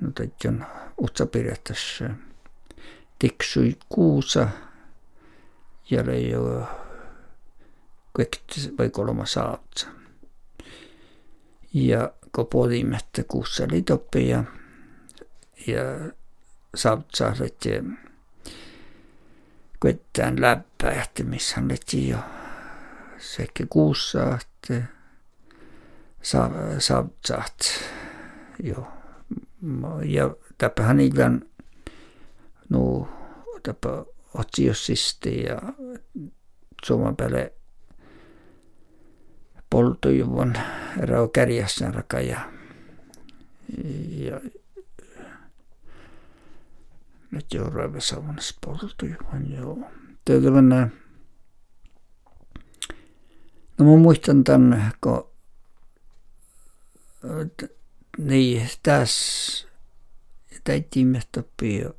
mutta 0.00 0.22
no 0.22 0.30
on 0.48 0.66
utsapirjattas 1.02 2.02
tiksui 3.18 3.76
kuusa 3.88 4.48
ja 5.90 6.06
leijo 6.06 6.66
kaikki 8.12 8.74
vai 8.78 8.90
kolma 8.90 9.26
saavutsa. 9.26 9.88
Ja 11.74 12.12
kun 12.34 12.46
puolimättä 12.46 13.24
kuussa 13.28 13.64
litoppi 13.70 14.28
ja, 14.28 14.44
ja 15.66 16.12
saavutsa 16.74 17.34
kuitenkin 19.82 20.42
läppää, 20.42 21.02
että 21.02 21.24
missä 21.24 21.56
hän 21.56 21.68
leti 21.68 22.08
jo 22.08 22.18
sekä 23.18 23.66
kuussa, 23.70 24.38
että 24.40 24.82
sautsaht 26.78 27.60
jo. 28.62 28.88
Ja 30.04 30.36
täpähän 30.58 31.00
illan 31.00 31.42
no 32.68 33.08
täpä 33.62 34.04
otsiossisti 34.34 35.42
ja 35.42 35.62
Suomen 36.84 37.16
päälle 37.16 37.52
poltujuvon 39.70 40.54
rao 40.96 41.28
kärjässän 41.28 41.94
raka 41.94 42.20
ja, 42.20 42.40
ja 44.08 44.40
nyt 47.32 47.54
jo 47.54 47.70
raivasavunnassa 47.70 48.54
poltujuvon 48.64 49.52
joo. 49.52 49.78
Täytyy 50.24 50.50
No 53.78 53.84
mä 53.84 53.96
muistan 53.96 54.44
tämän, 54.44 54.92
kun 55.00 55.30
niin 58.18 58.68
tässä 58.82 59.68
täytimme 60.64 61.20
toppia 61.32 61.90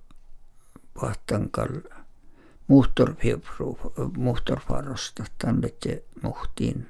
vahtankal 1.01 1.81
muhtorfarosta 4.17 5.23
tänne 5.37 5.69
muhtiin 6.21 6.87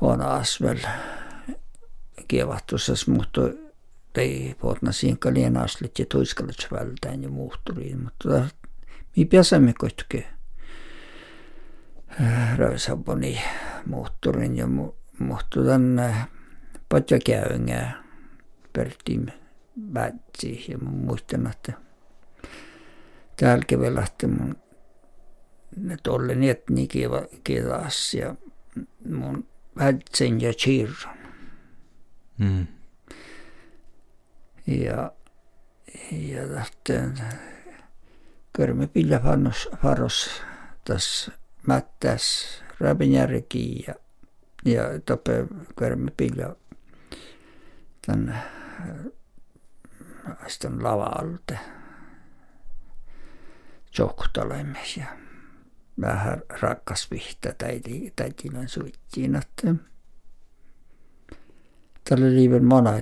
on 0.00 0.20
asvel 0.20 0.78
kievahtussas 2.28 3.08
muhto 3.08 3.40
tei 4.16 4.54
potna 4.60 4.92
siinka 4.92 5.34
lien 5.34 5.56
aslit 5.56 5.98
ja 5.98 6.06
tuiskalits 6.08 6.68
vältään 6.72 7.22
ja 7.22 7.28
muhturiin, 7.28 8.02
mutta 8.02 8.48
mi 9.16 9.24
pääsemme 9.24 9.74
koitke 9.78 10.26
röysaboni 12.56 13.40
muhturin 13.86 14.56
ja 14.56 14.66
tänne 15.66 16.14
patja 16.88 17.18
käyngää 17.26 18.04
pertiin 18.72 19.32
vätsi 19.94 20.64
ja 20.68 20.78
mun 20.78 20.94
muistan, 20.94 21.46
että 21.46 21.72
täällä 23.36 23.64
kevälähti 23.66 24.26
mun 24.26 24.56
ne 25.76 25.96
tolle 26.02 26.34
niin, 26.34 26.88
kiva 26.88 27.22
kiitos 27.44 28.14
ja 28.14 28.34
mun 29.08 29.48
vältsin 29.78 30.40
ja 30.40 30.52
chirron. 30.52 31.16
Mm. 32.38 32.66
Ja, 34.66 35.12
ja 36.12 36.48
tähten 36.48 37.14
körme 38.52 38.86
pillä 38.86 39.20
faros, 39.82 40.42
tässä 40.84 41.32
mättäs 41.66 42.46
Rabinjärki 42.80 43.84
ja, 43.86 43.94
ja 44.64 44.82
tope 45.06 45.46
körme 45.76 46.10
pillä 46.16 46.56
tän 48.06 48.42
sitten 50.46 50.84
lava-alte 50.84 51.58
johtalemme 53.98 54.78
ja 54.96 55.06
vähän 56.00 56.42
rakkas 56.60 57.10
vihta 57.10 57.48
täitilän 58.16 58.68
suittiin, 58.68 59.36
että 59.36 59.74
tällä 62.08 62.26
liiven 62.26 62.64
mana, 62.64 62.96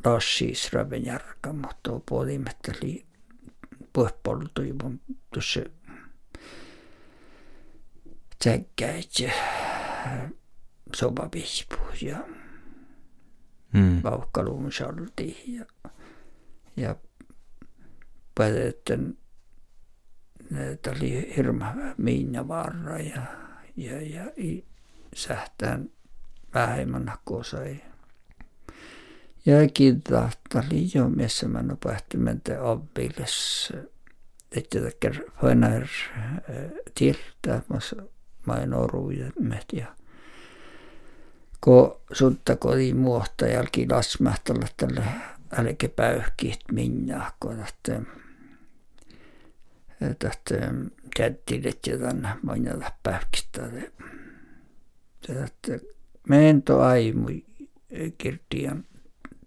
että 0.00 0.10
lassis 0.10 0.72
raven 0.72 1.04
järkä, 1.06 1.52
mutta 1.52 2.00
puolimme, 2.08 2.50
että 2.50 2.72
li 2.82 3.06
puhepoltu 3.92 4.62
juvun 4.62 5.00
tuossa 5.34 5.60
tsäkkäit 8.38 9.10
ja 9.18 9.32
sobapihpu 10.96 11.76
ja 12.02 12.16
mm. 13.72 14.02
vauhkaluun 14.02 14.72
ja, 15.46 15.64
ja 16.76 16.96
päätettiin 18.34 19.20
Tämä 20.82 20.96
oli 20.96 21.36
hirma 21.36 21.74
miinavaara 21.96 22.98
ja, 22.98 23.22
ja, 23.76 24.02
ja 24.02 24.32
sähtään 25.14 25.90
vähemmän 26.54 27.12
sai. 27.42 27.82
Jo 29.46 31.08
missä 31.08 31.48
mä 31.48 31.62
nopehtimente 31.62 32.60
oppilis. 32.60 33.72
Että 34.56 34.80
tekker 34.80 35.14
fönär 35.40 35.86
tiltä, 36.94 37.62
mä 38.46 38.54
en 38.54 38.74
oruudet 38.74 39.34
ja 39.72 39.86
ko 41.60 42.02
sutta 42.12 42.56
kodi 42.56 42.94
muohta 42.94 43.46
jälki 43.46 43.88
lasmähtällä 43.88 44.66
tälle 44.76 45.04
älke 45.58 45.88
päyhkiit 45.88 46.60
minna, 46.72 47.32
kun 47.40 47.60
että 47.60 48.02
että 50.10 50.30
kättilet 51.16 51.86
ja 51.86 51.98
tänne 51.98 52.28
mainita 52.42 52.92
päyhkistä. 53.02 53.70
Että 55.44 55.86
mento 56.28 56.80
aimu 56.80 57.28
kirtian 58.18 58.84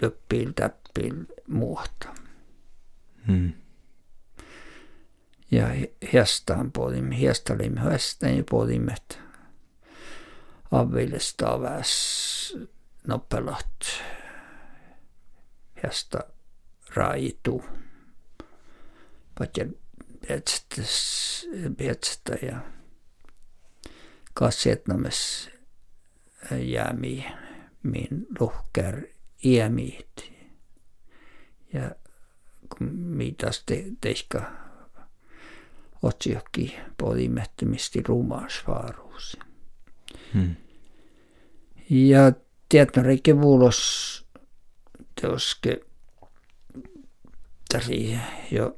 töppil 0.03 0.51
täppil 0.55 1.25
muuta. 1.47 2.15
Hmm. 3.27 3.53
Ja 5.51 5.67
hiestaan 6.13 6.71
hiestaan 7.75 8.37
ja 8.37 8.43
puolimme, 8.49 8.93
että 8.93 9.15
avvilista 10.71 11.61
väs 11.61 12.57
nopelat 13.07 13.67
hiesta 15.83 16.19
raitu. 16.95 17.63
Patjan 19.39 19.75
pietstä 21.77 22.33
ja 22.41 22.59
kassetnames 24.33 25.49
jäämi 26.51 27.25
min 27.83 28.27
luhkär 28.39 29.12
iämiit. 29.43 30.31
Ja 31.73 31.91
kun 32.69 32.87
mitäs 32.93 33.63
te, 33.65 33.83
teiska 34.01 34.51
otsiokki 36.01 36.79
podimettömisti 36.97 38.03
rumaasvaaruus. 38.07 39.37
Hmm. 40.33 40.55
Ja 41.89 42.31
tiedätkö, 42.69 43.01
vuulos 43.41 44.23
teoske 45.21 45.79
täli 47.69 48.19
jo 48.51 48.75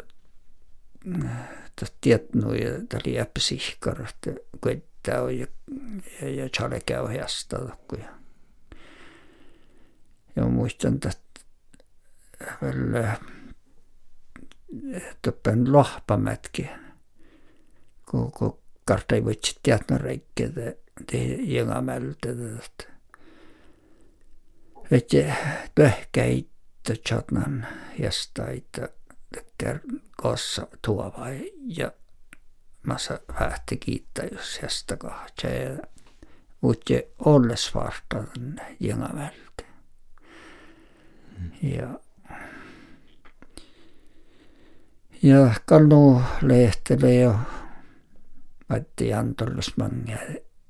tietnu 2.01 2.53
ja 2.53 2.71
täli 2.89 3.19
äppsihkar, 3.19 4.01
että 4.01 4.31
kuittaa 4.61 5.21
on 5.21 5.39
ja, 5.39 5.47
ja, 6.21 6.29
ja 6.29 6.49
chale 6.49 6.81
käy 6.85 7.07
heasta. 7.07 7.57
Ja, 7.97 8.14
ja 10.35 10.43
ma 10.43 10.49
muistan, 10.49 10.99
et 11.07 11.45
veel, 12.61 12.95
et 15.01 15.29
õppen 15.31 15.65
lahpamätki, 15.73 16.67
kun, 18.09 18.31
kun 18.31 18.57
kartai 18.85 19.21
võtsid 19.25 19.61
teadma 19.63 19.99
reikke 20.01 20.49
te, 20.55 20.77
te 21.07 21.21
jõgamäel 21.49 22.13
teda. 22.21 22.51
et 24.91 25.15
töhkäid 25.75 26.51
tjatnan 26.85 27.65
jästaid 27.99 28.81
teker 29.33 29.79
kossa 30.17 30.67
tuova 30.81 31.27
ja 31.67 31.91
massa 32.85 33.19
vähti 33.39 33.77
kiitta 33.77 34.25
jos 34.25 34.59
jästakaa. 34.61 35.27
Se 35.41 35.77
uutje 36.61 37.07
olles 37.19 37.75
vastaan 37.75 38.61
jõgamäel. 38.79 39.33
Ja 41.61 41.99
ja 45.23 45.53
kallu 45.65 46.21
lehtele 46.41 47.15
jo 47.15 47.39
Matti 48.69 49.13
Antolles 49.13 49.77
mangia 49.77 50.17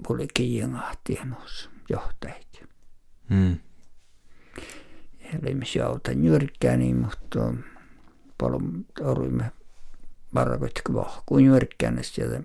puolikin 0.08 0.58
jengahtienuus 0.58 1.70
johtajat. 1.90 2.46
Mm 3.30 3.58
olemme 5.44 5.66
auta 5.86 6.14
nyrkkää 6.14 6.78
niin, 6.78 6.96
mutta 6.96 7.54
paljon 8.38 8.86
olimme 9.02 9.52
varkoitko 10.34 10.94
vahkuun 10.94 11.44
nyrkkään 11.44 12.00
sieltä. 12.02 12.44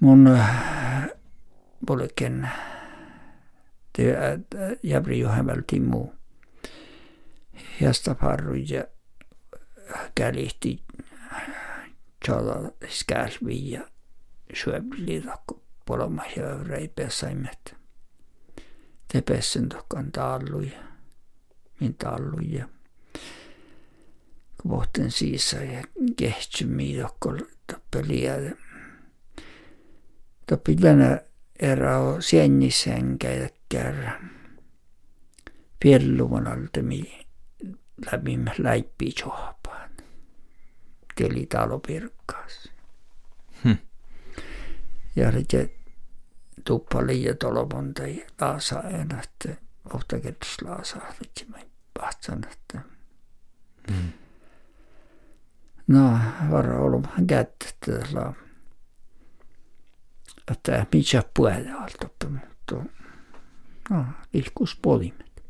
Mun 0.00 0.38
polken 1.86 2.50
te 3.92 4.16
jäbri 4.82 5.18
johemmäl 5.18 5.62
Timmu 5.66 6.08
parru 8.14 8.54
ja 8.54 8.84
kälihti 10.14 10.82
tjala 12.24 12.70
skälvi 12.88 13.70
ja 13.70 13.80
syöbli 14.54 15.20
takko 15.20 15.62
poloma 15.86 16.24
ja 16.36 16.62
reipääsaimet 16.62 17.80
tepessen 19.12 19.68
tokkan 19.68 20.12
tallui, 20.12 20.72
min 21.80 21.94
tallui 21.94 22.52
ja 22.52 22.68
siisa 25.08 25.56
ja 25.56 25.84
kehtsymi 26.16 26.98
tokko 27.02 27.34
tappelia. 27.66 28.32
Tappi 30.46 30.76
tänä 30.76 31.20
erä 31.58 31.98
on 31.98 32.22
ja 33.74 33.82
kärä. 33.82 34.20
Pielluvan 35.80 36.46
altemi 36.46 37.26
läpi 38.12 38.38
läippi 38.58 39.12
johpaan. 39.20 39.90
Teli 41.14 41.46
talo 41.46 41.78
pirkkaas. 41.78 42.68
Hm. 43.64 43.74
Ja 45.16 45.32
se 45.50 45.80
tuppa 46.64 47.06
liian 47.06 47.36
tolmonta 47.36 48.06
ja 48.06 48.26
laasa 48.40 48.82
että 49.22 49.62
ohta 49.94 50.20
kertas 50.20 50.56
laasa 50.62 50.96
että 50.96 51.44
mä 51.48 51.58
pahtsan 52.00 52.44
että 52.52 52.80
mm. 53.90 54.12
no 55.86 56.18
vara 56.50 56.78
ollut 56.78 57.06
kättä 57.26 57.66
tällä 57.86 58.32
että 60.50 60.86
mitä 60.92 61.22
puolella 61.34 61.78
alta 61.78 62.28
mutta 62.28 62.99
no 63.90 64.04
liikkuus 64.32 64.78
polimet 64.82 65.42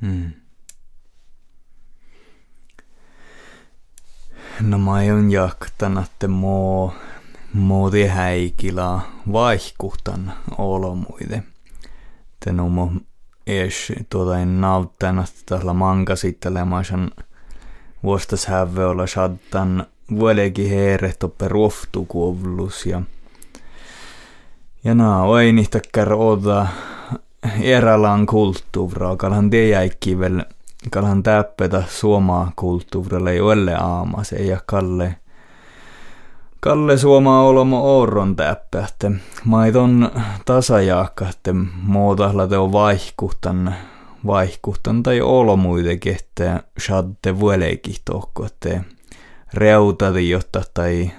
mm. 0.00 0.32
No 4.60 4.78
mä 4.78 4.90
oon 4.90 5.30
jaktanut, 5.30 6.04
että 6.04 6.28
moo 6.28 6.94
muoti 7.52 8.06
häikilä 8.06 9.00
vaihkuhtan 9.32 10.32
olomuide. 10.58 11.42
Tenumo 12.44 12.92
es 13.46 13.92
tuota 14.10 14.38
en 14.38 14.60
nauttanut 14.60 15.30
tällä 15.46 15.72
mankasittelemaan 15.72 16.84
vuostas 18.02 18.46
häve 18.46 18.86
olla 18.86 19.06
shaddan 19.06 19.86
vuolegi 20.10 20.70
heere 20.70 21.12
toppe 21.18 21.48
roftukuovlus 21.48 22.86
ja 22.86 23.02
ja 24.84 24.94
naa 24.94 25.26
nihtäkkär 25.52 26.12
oda 26.12 26.66
erälan 27.60 28.26
kulttuuraa, 28.26 29.16
kalhan 29.16 29.50
jäikki 29.70 30.18
vel 30.18 30.42
kalhan 30.90 31.22
täppetä 31.22 31.82
suomaa 31.88 32.52
kulttuurille 32.56 33.42
ole 33.42 33.74
aamas, 33.74 34.32
ei 34.32 34.48
ja 34.48 34.60
kalle– 34.66 35.14
Kalle 36.60 36.98
Suoma 36.98 37.42
olomo 37.42 38.00
orron 38.00 38.36
täppähte. 38.36 39.10
Maiton 39.44 40.10
tasajaakkatte 40.44 41.52
muutahla 41.82 42.46
teo 42.46 42.72
vaihkuhtan, 42.72 43.74
vaihkuhtan 44.26 45.02
tai 45.02 45.20
olomuite 45.20 45.96
kehtä 45.96 46.62
shadde 46.80 47.40
vueleiki 47.40 47.96
tohko, 48.04 48.46
että 48.46 48.84
reutati 49.54 50.30
jotta 50.30 50.62
tai, 50.74 51.10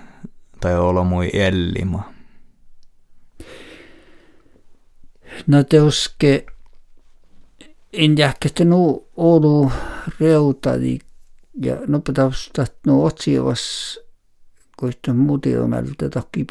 tai 0.59 0.79
olomui 0.79 1.29
ellima. 1.33 2.03
No 5.47 5.63
teuske 5.63 6.45
en 7.93 8.17
jähkästä 8.17 8.65
nu 8.65 9.07
olu 9.17 9.71
reutati 10.19 10.99
ja 11.61 11.77
no 11.87 11.99
pitäisi 11.99 12.51
no 12.85 13.03
otsiivas 13.03 13.99
kuitenkin 14.77 15.15
mutilmelta 15.15 16.09
toki 16.09 16.47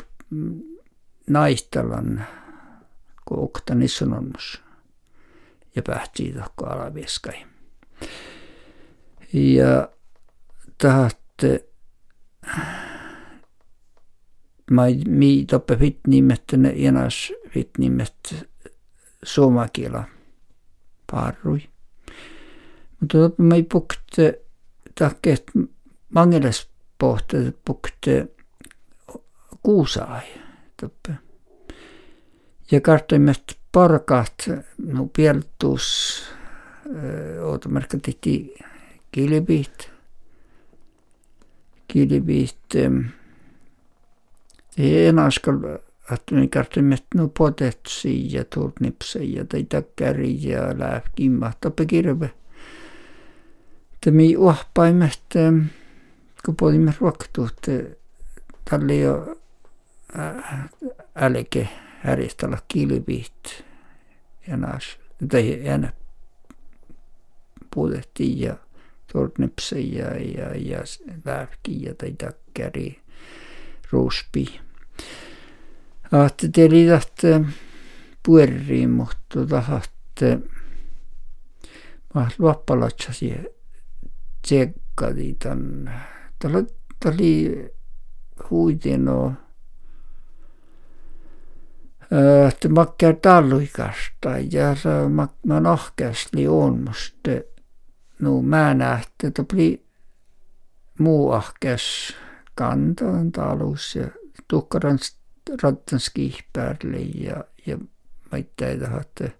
naistelan 1.26 2.26
kun 3.24 3.38
oktani 3.38 3.88
sanonnos 3.88 4.62
ja 5.76 5.82
pähtii 5.82 6.32
tokko 6.32 6.66
alavieskai. 6.66 7.46
Ja 9.32 9.88
tahatte 10.78 11.64
mä 14.70 14.82
mi 15.06 15.44
toppe 15.50 15.76
fit 15.76 15.98
nimet 16.06 16.42
ne 16.56 16.74
enas 16.76 17.32
fit 17.50 17.70
nimet 17.78 18.46
soome 19.24 19.66
keele 19.72 20.04
parui. 21.10 21.68
Mutta 23.00 23.18
me 23.38 23.54
ei 23.54 23.62
puhuta 23.62 24.38
tahkeet 24.98 25.50
mangeles 26.08 26.68
pohta, 26.98 27.36
eh, 27.36 27.54
puhuta 27.64 27.90
eh, 28.06 28.28
kuusaa. 29.62 30.20
Ja 32.70 32.80
kartoimet 32.80 33.58
parkat, 33.72 34.50
no 34.78 35.08
pieltus, 35.16 36.22
eh, 36.86 37.44
ootamerkka 37.44 37.98
tehti 38.02 38.54
kilpit, 39.12 39.90
kilpit, 41.88 42.74
ei 44.78 45.06
enää 45.06 45.30
att 46.10 46.30
me 46.30 46.46
kartumme 46.48 46.96
no 47.14 47.28
potetsi 47.28 48.34
ja 48.34 48.44
turnipsi 48.44 49.34
ja 49.34 49.44
tai 49.44 49.64
takkari 49.64 50.48
ja 50.48 50.78
läheb 50.78 51.04
kimmahtab 51.14 51.80
kirve. 51.88 52.30
Ta 54.00 54.10
mi 54.10 54.36
uhpaimet, 54.36 55.34
kun 56.44 56.56
polimme 56.56 56.94
ruoktuut, 57.00 57.66
talle 58.70 58.96
jo 58.96 59.36
älke 61.14 61.68
härjestalla 62.00 62.58
kilpiit 62.68 63.64
ja 64.46 64.56
naas, 64.56 64.98
tai 65.28 65.66
enää 65.68 65.92
puutettiin 67.74 68.40
ja 68.40 68.56
turnipsi 69.12 69.96
ja, 69.96 70.16
ja, 70.16 70.54
ja 70.56 70.78
lähki 71.24 71.82
ja 71.82 71.94
tai 71.94 72.12
takkari 72.12 73.00
ruuspi. 73.90 74.60
Ahti 76.12 76.48
teli 76.48 76.86
tahte 76.88 77.44
puerriin, 78.26 78.90
mutta 78.90 79.46
tahatte 79.46 80.38
mä 82.14 82.28
luoppalatsasi 82.38 83.34
tsekkadi 84.42 85.34
tän. 85.34 85.94
Tällä 86.38 86.64
oli 87.06 87.66
huitino 88.50 89.32
että 92.48 92.68
makkar 92.68 93.14
talluikasta 93.22 94.30
ja 94.50 94.74
se 94.74 94.88
mä 95.46 95.60
nahkeasti 95.60 96.48
on 96.48 96.84
musta 96.88 97.30
no 98.18 98.42
mä 98.42 98.74
nähti, 98.74 99.26
että 99.26 99.44
oli 99.52 99.86
muu 100.98 101.32
ahkes 101.32 102.14
kantaan 102.54 103.32
talus 103.32 103.96
ja 103.96 104.08
tukkaran 104.48 104.98
rattan 105.62 106.00
skihpäälle 106.00 106.96
ja, 106.96 107.44
ja 107.66 107.78
ei 108.32 108.78
että 109.00 109.30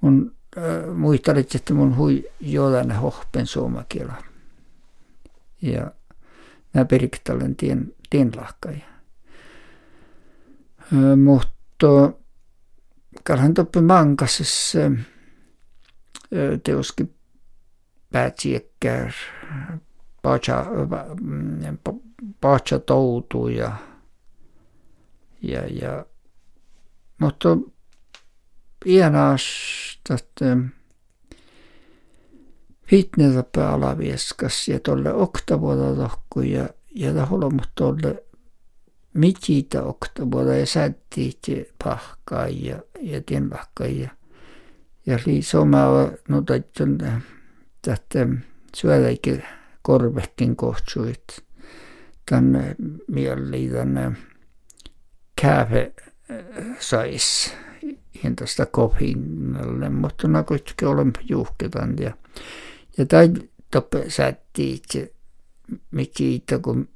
mun 0.00 0.34
äh, 0.58 0.96
muistelit, 0.96 1.54
että 1.54 1.74
mun 1.74 1.96
hui 1.96 2.30
jollain 2.40 2.92
hohpen 2.92 3.46
suomakiela. 3.46 4.22
Ja 5.62 5.92
mä 6.74 6.84
periktalen 6.84 7.56
tien, 7.56 7.94
tien 8.10 8.32
lahkaja. 8.36 8.86
Äh, 10.80 11.16
mutta 11.24 12.12
kalhan 13.24 13.54
toppi 13.54 13.80
mankasessa 13.80 14.78
äh, 14.78 14.92
teoski 16.64 17.14
päätsiekkär, 18.12 19.12
pacha, 20.22 20.66
pacha 22.40 22.78
toutu 22.78 23.48
ja 23.48 23.76
ja, 25.42 25.66
ja. 25.66 26.06
Mutta 27.18 27.48
ienas 28.86 29.42
tästä 30.08 30.56
fitnessapä 32.86 33.68
alavieskas 33.68 34.68
ja 34.68 34.80
tolle 34.80 35.12
oktavuoda 35.12 35.96
tohku 35.96 36.40
ja 36.40 36.68
ja 36.94 37.14
taholomut 37.14 37.68
tolle 37.74 38.22
mititä 39.14 39.82
oktavuoda 39.82 40.56
ja 40.56 40.66
sättiit 40.66 41.42
pahkaa 41.84 42.48
ja 42.48 42.82
ja 43.00 43.22
tienlahkaa 43.26 43.86
ja 43.86 44.10
ja 45.06 45.18
lii 45.26 45.42
soma 45.42 45.78
no 46.28 46.42
taitton 46.42 46.98
tästä 47.82 48.28
syödäikin 48.76 49.42
korvehkin 49.82 50.56
kohtsuit 50.56 51.24
tänne 52.30 52.76
mieli 53.08 53.68
tänne 53.68 54.12
kääve 55.42 55.92
sais 56.78 57.54
hintasta 58.24 58.66
kopinnalle, 58.66 59.88
mutta 59.88 60.28
na 60.28 60.42
kuitenkin 60.42 60.88
olen 60.88 61.12
juhketan 61.28 61.96
ja 61.98 62.12
ja 62.98 63.06
tai 63.06 63.30
toppe 63.70 64.10
sätti 64.10 64.72
itse 64.72 65.12
miksi 65.90 66.34
itse 66.34 66.58
kun 66.58 66.88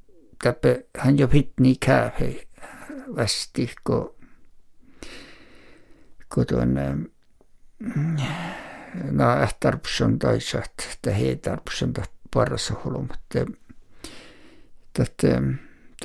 tappe 0.43 0.87
hän 0.99 1.19
jo 1.19 1.29
pitni 1.29 1.77
kääve 1.81 2.47
västi 3.17 3.75
kun 3.87 4.15
kun 6.35 6.47
tuonne 6.47 6.97
no 9.11 9.31
ähtarpson 9.31 10.19
toisaalta 10.19 10.85
että 10.93 11.11
he 11.11 11.37
tarpson 11.37 11.93
parassa 12.35 12.75
mutta 12.85 13.39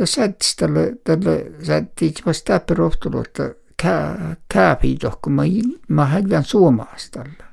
että 0.04 0.32
tässä 0.38 0.56
tälle 0.60 0.98
tälle 1.04 1.52
sätti 1.64 2.14
vasta 2.26 2.60
perustelu 2.60 3.22
että 3.22 3.56
kää 3.82 4.36
kääpiito 4.54 5.20
kun 5.22 5.34
mä 5.34 5.44
mä 5.88 6.06
hävän 6.06 6.44
suomaastalla 6.44 7.44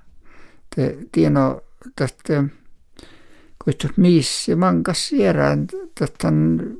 tieno 1.12 1.60
tästä 1.96 2.44
kuitenkin 3.64 4.02
missä 4.02 4.56
mankas 4.56 5.08
sierään 5.08 5.66
tästä 5.94 6.32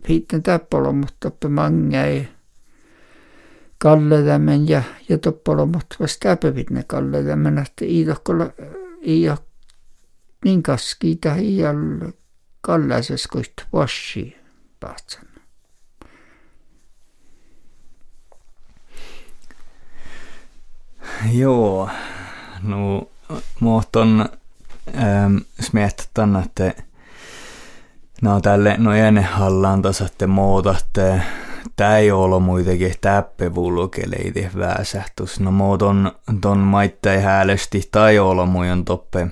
hiitten 0.09 0.42
täppolo 0.42 0.92
mutta 0.92 1.48
mangai 1.48 2.28
kallelämmen 3.78 4.68
ja 4.68 4.83
ja 5.09 5.18
toppolo 5.18 5.66
mutta 5.66 5.96
vasta 6.00 6.37
päivit 6.37 6.70
ne 6.70 6.85
kallelämmen 6.87 7.59
että 7.59 7.85
iidokolla 7.85 8.50
ei 9.02 9.28
niin 10.44 10.62
kaskiita 10.62 11.35
ei 11.35 11.66
ole 11.66 12.12
kallasessa 12.61 13.28
kuin 13.33 13.44
vashi 13.72 14.37
pahtsan. 14.81 15.27
Joo, 21.33 21.90
no 22.62 23.09
muhton 23.61 24.28
ähm, 24.96 25.37
smiettän, 25.61 26.37
että 26.37 26.83
no 28.22 28.40
tälle 28.40 28.74
no 28.78 28.92
ennen 28.92 29.24
hallaan 29.24 29.83
tasatte 29.83 30.26
muutatte 30.26 31.22
Tää 31.76 31.98
ei 31.98 32.11
ole 32.11 32.40
muitakin 32.40 32.94
täppevulkeleiti 33.00 34.48
väsähtus. 34.59 35.40
No 35.40 35.50
muuton 35.50 36.12
ton 36.40 36.59
maittai 36.59 37.22
häälesti 37.22 37.88
tai 37.90 38.18
olla 38.18 38.46
mujon 38.46 38.85
toppe 38.85 39.26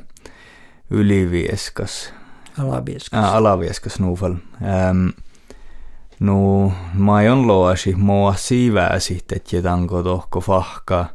ylivieskas. 0.91 2.13
Alavieskas. 2.59 3.25
Äh, 3.25 3.35
alavieskas 3.35 4.01
nuufal. 4.01 4.35
Ähm, 4.63 5.09
no, 6.21 6.73
mä 6.95 7.13
on 7.13 7.47
loasi 7.47 7.95
mua 7.95 8.35
siivää 8.35 8.99
sitten, 8.99 9.37
että 9.37 9.57
jätanko 9.57 10.03
tohko 10.03 10.41
fahkaa 10.41 11.09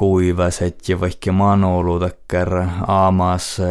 kuivaset 0.00 0.88
ja 0.88 1.00
vaikka 1.00 1.32
manoulutakkar 1.32 2.64
aamas, 2.86 3.62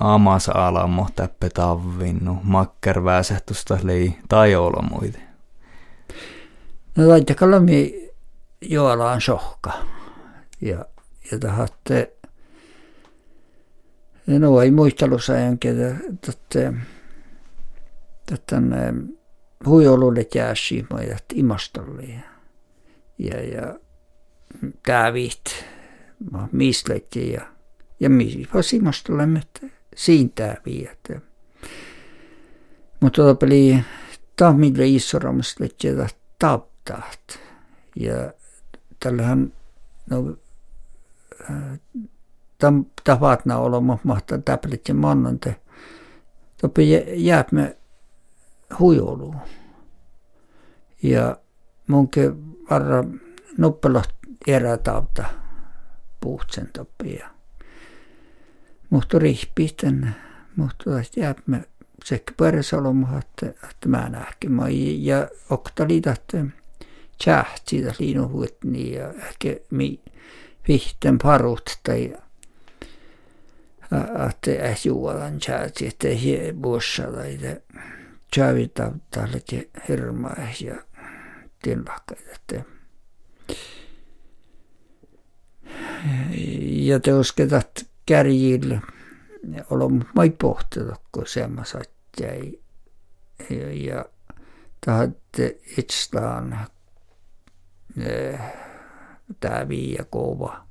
aamas 0.00 0.48
alamo 0.48 1.06
täppe 1.16 1.50
tavvinnu, 1.50 2.38
makkar 2.42 3.04
väsähtusta 3.04 3.78
lei 3.82 4.18
tai 4.28 4.52
muita. 4.90 5.18
No 6.96 7.08
laitakalla 7.08 7.60
mi 7.60 8.10
joalaan 8.60 9.20
sohka. 9.20 9.72
Ja, 10.60 10.84
ja 11.30 11.38
tahatte, 11.38 12.12
no 14.26 14.60
ei 14.60 14.70
muistelussa 14.70 15.38
enkä, 15.38 15.68
että 16.12 16.72
tätä 18.26 18.62
huijolulle 19.66 20.26
jääsi, 20.34 20.86
mä 20.90 20.98
imastolle. 21.34 22.02
Ja, 23.18 23.40
ja 23.40 23.81
kävit 24.82 25.64
misletti 26.52 27.32
ja, 27.32 27.40
ja 28.00 28.10
missä 28.10 29.12
olemme, 29.12 29.38
että 29.38 29.76
siitä 29.96 30.56
viitä. 30.66 31.20
Mutta 33.00 33.22
oli 33.24 33.84
tahmille 34.36 34.86
isoramasta 34.86 35.64
että 35.64 36.08
taptaat. 36.38 37.40
Ja 37.96 38.32
tällähän 39.00 39.52
no, 40.10 40.36
tam, 42.58 42.84
tavat 43.04 43.46
na 43.46 43.58
olema 43.58 43.98
mahtaa 44.04 44.38
täplit 44.38 44.88
ja 44.88 44.94
mannante. 44.94 45.56
Topi 46.60 46.90
jääp 47.24 47.52
me 47.52 47.76
huijoluun. 48.78 49.36
Ja 51.02 51.36
munke 51.86 52.32
varra 52.70 53.04
noppeloht 53.58 54.10
erätauta 54.46 55.24
puhtsen 56.20 56.68
topia. 56.72 57.28
Mutta 58.90 59.18
rihpiten, 59.18 60.14
mutta 60.56 60.90
jäämme 61.16 61.64
sekä 62.04 62.32
peräsolomu, 62.36 63.06
että, 63.18 63.46
että 63.70 63.88
mä 63.88 64.08
nähkin. 64.08 64.60
Ja 65.04 65.28
okta 65.50 65.88
liitatte 65.88 66.44
tjäht 67.24 67.68
siitä 67.68 67.94
liinuhuit 67.98 68.56
niin 68.64 68.94
ja 68.94 69.08
ehkä 69.10 69.56
mi 69.70 70.00
vihten 70.68 71.18
parut 71.18 71.78
tai 71.82 72.14
att 74.18 74.46
ei 74.46 74.74
juodan 74.84 75.38
chaati, 75.38 75.86
että 75.86 76.08
ei 76.08 76.54
vuossalla, 76.62 77.24
että 77.24 77.80
chaavita 78.34 78.92
tälle 79.10 79.42
hirmaa 79.88 80.36
ja 80.60 80.74
tilakkaita, 81.62 82.30
että 82.34 82.62
ja 86.62 87.00
te 87.00 87.14
osketat 87.14 87.86
kärjillä 88.06 88.80
olla 89.70 90.04
mai 90.14 90.30
pohtella, 90.30 90.96
kun 91.12 91.26
semmoista 91.26 91.78
jäi. 92.20 92.52
Ja, 93.50 93.72
ja 93.72 94.04
tahatte 94.86 95.58
itsestään 95.78 96.66
tämä 99.40 99.68
viiä 99.68 100.04
kova. 100.10 100.66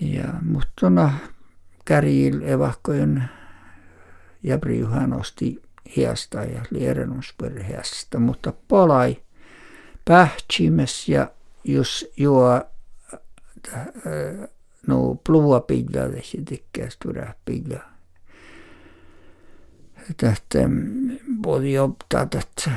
Ja 0.00 0.24
muttona 0.42 1.18
kärjillä 1.84 2.46
evakkojen 2.46 3.24
ja 4.42 4.58
Briuhan 4.58 5.12
osti 5.12 5.62
hiasta 5.96 6.44
ja 6.44 6.62
lierenusperheestä, 6.70 8.18
mutta 8.18 8.52
palai 8.68 9.16
pähtsimes 10.04 11.08
ja 11.08 11.30
jos 11.64 12.12
juo 12.16 12.62
no 14.86 15.14
plua 15.26 15.60
pidlalle 15.60 16.22
se 16.22 16.38
tekee 16.44 16.90
stora 16.90 17.34
pidla. 17.44 17.80
Tästä 20.16 20.58
voi 21.42 21.78
optaa 21.78 22.26
tästä 22.26 22.70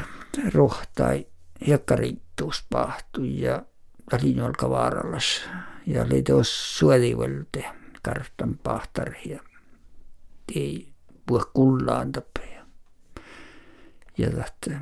rohtai 0.54 1.28
hiekkarittuus 1.68 2.66
pahtu 2.70 3.24
ja 3.24 3.66
talin 4.10 4.42
olka 4.42 4.70
vaarallas 4.70 5.42
ja 5.86 6.04
oli 6.04 6.24
tuossa 6.24 6.78
suolivelte 6.78 7.66
kartan 8.04 8.60
pahtarhi 8.64 9.30
ja 9.30 9.40
ei 10.56 10.94
puhe 11.26 11.44
kullaan 11.54 12.12
tapeja. 12.12 12.66
Ja 14.18 14.30
tästä 14.32 14.82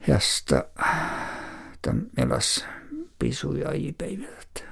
hästä 0.00 0.68
tämän 1.82 2.06
melas 2.16 2.64
pisuja 3.18 3.72
ipäivät 3.74 4.64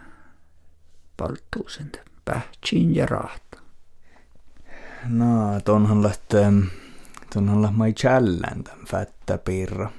palttuusen 1.16 1.92
pähtsiin 2.24 2.94
ja 2.94 3.06
rahta. 3.06 3.58
No, 5.08 5.60
tonhan 5.64 6.02
lähtee, 6.02 6.52
tonhan 7.34 7.62
lähtee 7.62 7.92
challän 7.92 8.64
tämän 8.64 8.86
fättäpirra. 8.86 9.90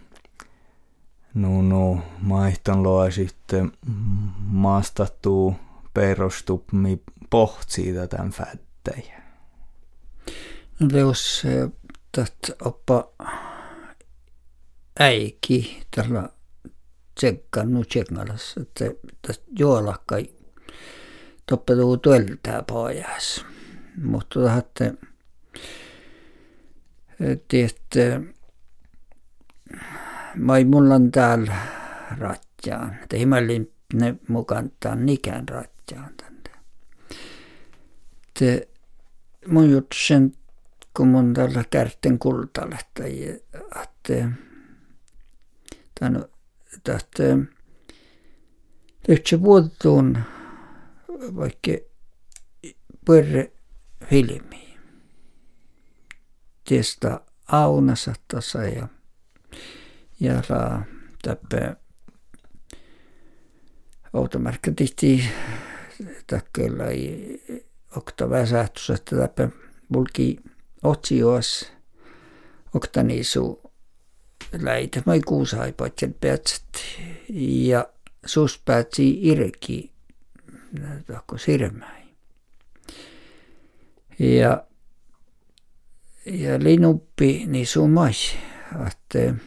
No, 1.33 1.61
no, 1.61 2.03
maihtan 2.21 2.83
loa 2.83 3.11
sitten 3.11 3.71
maastattuu 4.39 5.55
perustup 5.93 6.71
mi 6.71 7.01
siitä 7.67 8.07
tämän 8.07 8.31
fättäjä. 8.31 9.21
No, 10.79 10.99
jos 10.99 11.43
tät 12.11 12.37
oppa 12.65 13.09
äiki 14.99 15.83
tällä 15.95 16.29
tsekkannut 17.17 17.87
tsekkalassa, 17.87 18.61
että 18.61 18.85
tästä 19.27 19.45
juolakkai 19.59 20.29
toppetuu 21.45 21.97
tueltää 21.97 22.63
pojas. 22.67 23.45
Mutta 24.03 24.39
tahatte 24.43 24.93
tietää, 27.47 28.21
mai 30.35 30.65
mulla 30.65 30.95
on 30.95 31.11
täällä 31.11 31.55
ratjaan. 32.17 32.97
Että 33.03 33.17
himmellin 33.17 33.73
ne 33.93 34.15
mukaan 34.27 34.71
tämän 34.79 35.05
nikään 35.05 35.49
ratjaan 35.49 36.11
tänne. 36.17 36.51
Te 38.39 38.67
mun 39.47 39.69
jutsen, 39.69 40.31
kun 40.97 41.07
mun 41.07 41.33
tällä 41.33 41.63
kärten 41.69 42.19
kultalle, 42.19 42.77
tai 42.93 43.41
että 43.83 44.31
tämän 45.99 46.25
tästä 46.83 47.23
lyhtsä 49.07 49.41
vuotuun 49.41 50.17
vaikka 51.09 51.71
pörre 53.05 53.51
filmi. 54.09 54.77
Testa 56.69 57.21
aunassa 57.47 58.13
tasa 58.27 58.63
ja 58.63 58.87
ja 60.19 60.41
täppä 61.21 61.75
automerkka 64.13 64.71
tihti 64.75 65.23
takkella 66.27 66.85
ei 66.85 67.43
okta 67.95 68.29
väsähtus, 68.29 68.89
että 68.89 69.15
täppä 69.15 69.49
mulki 69.89 70.39
otsioas 70.83 71.71
läinud, 74.61 75.03
ma 75.05 75.13
ei 75.13 75.21
kuusa 75.21 75.65
ei 75.65 75.73
potjanud 75.73 76.15
peatselt. 76.21 76.83
Ja 77.29 77.85
suust 78.25 78.61
pääsi 78.65 79.27
irgi. 79.27 79.91
Nagu 81.07 81.37
sirme. 81.37 81.85
ja, 84.19 84.63
ja 86.25 86.59
linnupi 86.59 87.45
nii 87.47 87.65
summas, 87.65 88.35
et 88.87 89.39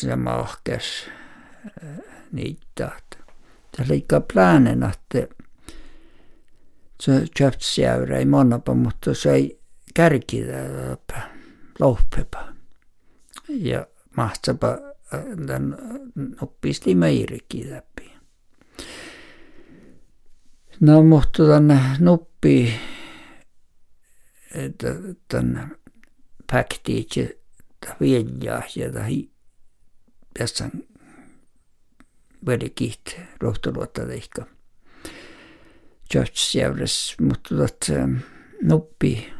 sama 0.00 0.34
ahkes 0.34 1.06
äh, 1.84 1.98
niitä, 2.32 2.92
että 2.96 3.84
liikaa 3.88 4.20
pläänen, 4.32 4.82
että 4.82 5.34
se 7.00 7.24
tjöpsjäyrä 7.36 8.18
ei 8.18 8.24
mannapa, 8.24 8.74
mutta 8.74 9.14
se 9.14 9.32
ei 9.32 9.60
kärkitä 9.94 10.52
lohpepa. 11.80 12.59
Ja 13.50 13.86
mahtsapa 14.16 14.78
tämän 15.46 15.78
oppisti 16.42 16.94
meirikin 16.94 17.70
läpi. 17.70 18.12
No, 20.80 21.02
mutta 21.02 21.46
tänne 21.46 21.80
nuppi 21.98 22.80
tämän 25.28 25.76
päktiitse 26.52 27.38
viljaa 28.00 28.62
ja 28.76 28.92
tässä 30.38 30.70
velikiht 32.46 33.06
rohtoluotta 33.40 34.06
teikka. 34.06 34.46
Church 36.12 36.56
mutta 37.20 37.54
nuppi 38.62 39.32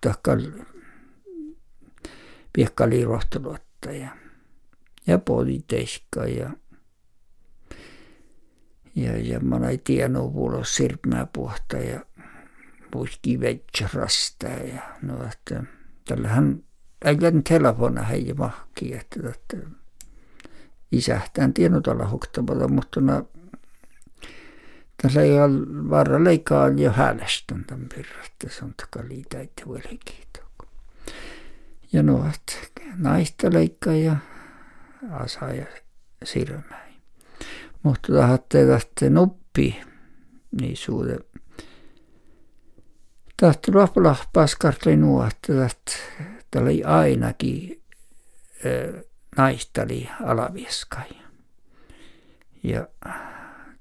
takkal 0.00 0.40
piekkali 2.52 3.04
rohtoluotta 3.04 3.92
ja, 3.92 4.08
ja 5.06 5.18
politiikka 5.18 6.26
ja 6.26 6.50
ja, 8.94 9.16
ja 9.18 9.40
mä 9.40 9.58
näin 9.58 9.80
tiennyt 9.84 10.22
sirpmää 10.66 11.26
puhta 11.32 11.76
ja 11.76 12.00
puiski 12.90 13.38
rasta 13.94 14.46
ja 14.46 14.82
no, 15.02 15.24
että 15.24 15.62
tällähän 16.08 16.62
äijän 17.04 17.42
telefona 17.42 18.02
hei 18.02 18.34
mahki, 18.34 18.94
että, 18.94 19.28
että 19.28 19.56
isähtään 20.92 21.54
tiennyt 21.54 21.86
olla 21.86 22.10
huktamalla, 22.10 22.68
mutta 22.68 23.00
no, 23.00 23.28
tässä 25.02 25.22
ei 25.22 25.40
ole 25.40 25.90
varra 25.90 26.24
leikaa 26.24 26.68
jo 26.68 26.92
häälestön 26.92 27.64
tämän 27.64 27.88
että 28.26 28.48
se 28.48 28.64
on 28.64 28.74
taka 28.76 29.08
liitä, 29.08 29.40
että 29.40 29.62
voi 29.66 29.80
Ja 31.92 32.02
että 32.34 32.82
naista 32.96 33.52
leikkaa 33.52 33.94
ja 33.94 34.16
asa 35.10 35.52
ja 35.52 35.66
sirmää. 36.24 36.88
Mutta 37.82 38.12
tahatte 38.12 38.66
tästä 38.66 39.10
nuppi 39.10 39.80
niin 40.60 40.76
suure. 40.76 41.18
Tahti 43.40 43.72
loppuilla 43.72 44.16
paskartli 44.32 44.96
nuotta, 44.96 45.52
että 46.38 46.60
oli 46.60 46.84
ainakin 46.84 47.82
naista 49.36 49.82
oli 49.82 50.08
alavieskai. 50.24 51.08
Ja 52.62 52.88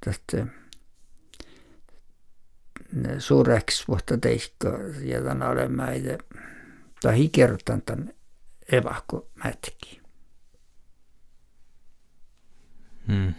tästä 0.05 0.47
suureksi 3.19 3.83
vuotta 3.87 4.17
teikka 4.17 4.79
ja 5.01 5.21
tämän 5.21 5.43
alemäide 5.43 6.17
tai 7.01 7.27
kertan 7.27 7.81
tämän 7.81 8.13
evakko 8.71 9.27
mätki. 9.43 10.01
Hmm. 13.07 13.33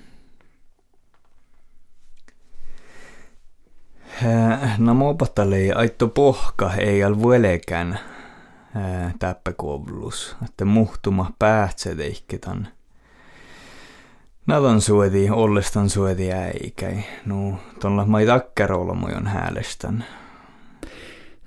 No 4.79 4.95
mopattali 4.95 5.73
aitto 5.73 6.09
pohka 6.09 6.75
ei 6.75 7.05
al 7.05 7.19
vuelekään 7.19 7.99
täppäkovlus, 9.19 10.37
että 10.45 10.65
muhtuma 10.65 11.31
päätse 11.39 11.95
teikketan. 11.95 12.69
Nadan 14.47 14.81
suodi, 14.81 15.31
ollestan 15.31 15.91
suodi 15.91 16.33
äikäi. 16.33 17.05
No, 17.27 17.61
tuolla 17.81 18.07
mai 18.07 18.27
takkerolla 18.27 18.95
mujon 18.95 19.27
häälestän. 19.27 20.05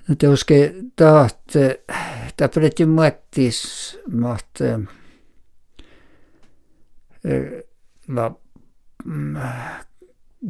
No 0.08 0.14
teuske 0.18 0.74
taht, 0.96 1.54
ta 2.36 2.48
preti 2.48 2.86
muettis, 2.86 3.60
maht, 4.12 4.60
la, 8.08 8.34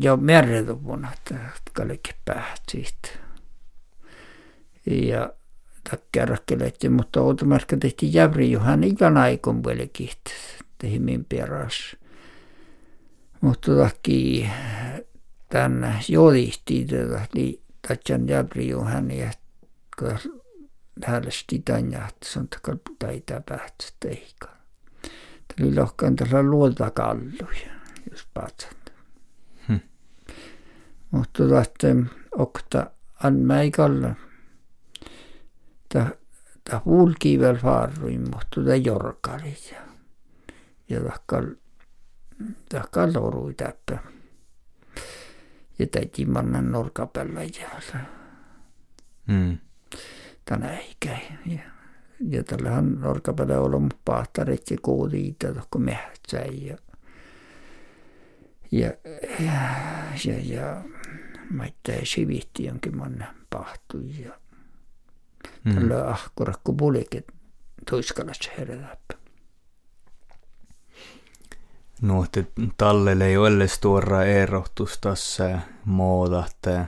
ja 0.00 0.16
merreduvuna, 0.16 1.12
että 1.12 1.34
kallekin 1.72 2.14
päät 2.24 2.62
siitä. 2.70 3.09
Ja 4.86 5.32
takkerakkelehti, 5.90 6.88
mutta 6.88 7.20
outomarkka 7.20 7.76
tehtiin 7.76 8.14
jävri 8.14 8.50
johan 8.50 8.84
ikan 8.84 9.16
aikon 9.16 9.62
puolekin, 9.62 10.09
tehimin 10.78 11.24
perässä. 11.24 11.96
Mutta 13.40 13.76
takki 13.76 14.50
tänne 15.48 15.94
jodihti 16.09 16.84
tätä, 16.84 17.26
niin 17.34 17.61
tatjan 17.88 18.28
jävri 18.28 18.68
johan 18.68 19.11
ja 20.01 20.18
häälesti 21.05 21.62
että 21.66 22.09
se 22.24 22.38
on 22.38 22.49
takal 22.49 22.76
taita 22.99 23.40
pähtsä 23.49 23.95
teikka. 24.01 24.49
Tämä 25.49 25.68
oli 25.68 25.76
lohkaan 25.76 26.16
tällä 26.16 26.43
luolta 26.43 26.90
kalluja, 26.90 27.72
jos 28.11 28.26
patsat. 28.34 28.93
Hmm. 29.68 29.80
Mutta 31.11 31.49
tahte 31.49 31.97
okta 32.38 32.90
anmäikalla. 33.22 34.14
Ta, 35.88 36.07
ta 36.70 36.80
huulkiivel 36.84 37.57
faarruin, 37.57 38.20
mutta 38.20 38.64
ta 38.64 38.76
jorkalit 38.76 39.70
ja, 39.72 39.80
ja 40.88 41.01
takkal 41.01 41.47
tahkaa 42.68 43.12
lorui 43.14 43.55
täppä. 43.55 43.99
Ja 45.78 45.86
täytyy 45.86 46.24
manna 46.24 46.62
norkapella 46.62 47.40
jäällä. 47.43 48.07
Mm. 49.26 49.59
Tänä 50.45 50.78
eikä. 50.78 51.18
Ja, 51.47 51.61
ja 52.28 52.45
tällähän 52.45 53.05
on 53.59 53.74
ollut 53.74 53.97
pahtarit 54.05 54.70
ja 54.70 54.76
kuuliita, 54.82 55.47
kun 55.70 55.82
mehtsä 55.82 56.38
ja 56.38 56.76
ja, 58.72 58.93
ja, 59.40 59.53
ja, 60.24 60.38
ja 60.43 60.82
mä 61.51 61.64
ettei 61.64 62.07
sivitti 62.07 62.64
jonkin 62.64 62.97
manna 62.97 63.34
pahtui 63.51 64.20
ja 64.24 64.32
mm. 65.64 65.74
tällä 65.74 66.09
ahkurakku 66.09 66.72
pulikin 66.74 67.24
herätäpä. 68.59 69.14
No, 72.03 72.24
että 72.24 72.45
tallelle 72.76 73.26
ei 73.26 73.36
ole 73.36 73.66
tuora 73.80 74.24
erohtus 74.24 74.99
tässä 74.99 75.59
että 76.47 76.86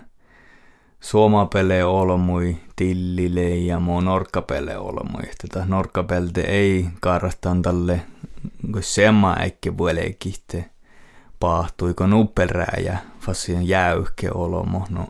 suomapele 1.04 1.84
olmui 1.84 2.56
tillille 2.76 3.48
ja 3.48 3.80
muu 3.80 4.00
norkkapele 4.00 4.78
olmui. 4.78 5.22
Että 5.44 5.64
norkkapelte 5.66 6.40
ei 6.40 6.86
karrastan 7.00 7.62
tälle, 7.62 8.00
kun 8.72 8.82
semma 8.82 9.36
äikki 9.38 9.78
vuolee 9.78 10.12
kihte 10.18 10.70
pahtuiko 11.40 12.06
nuppelrää 12.06 12.76
ja 12.84 12.98
fassian 13.20 13.68
jäyhke 13.68 14.30
olomo. 14.34 14.86
No, 14.90 15.06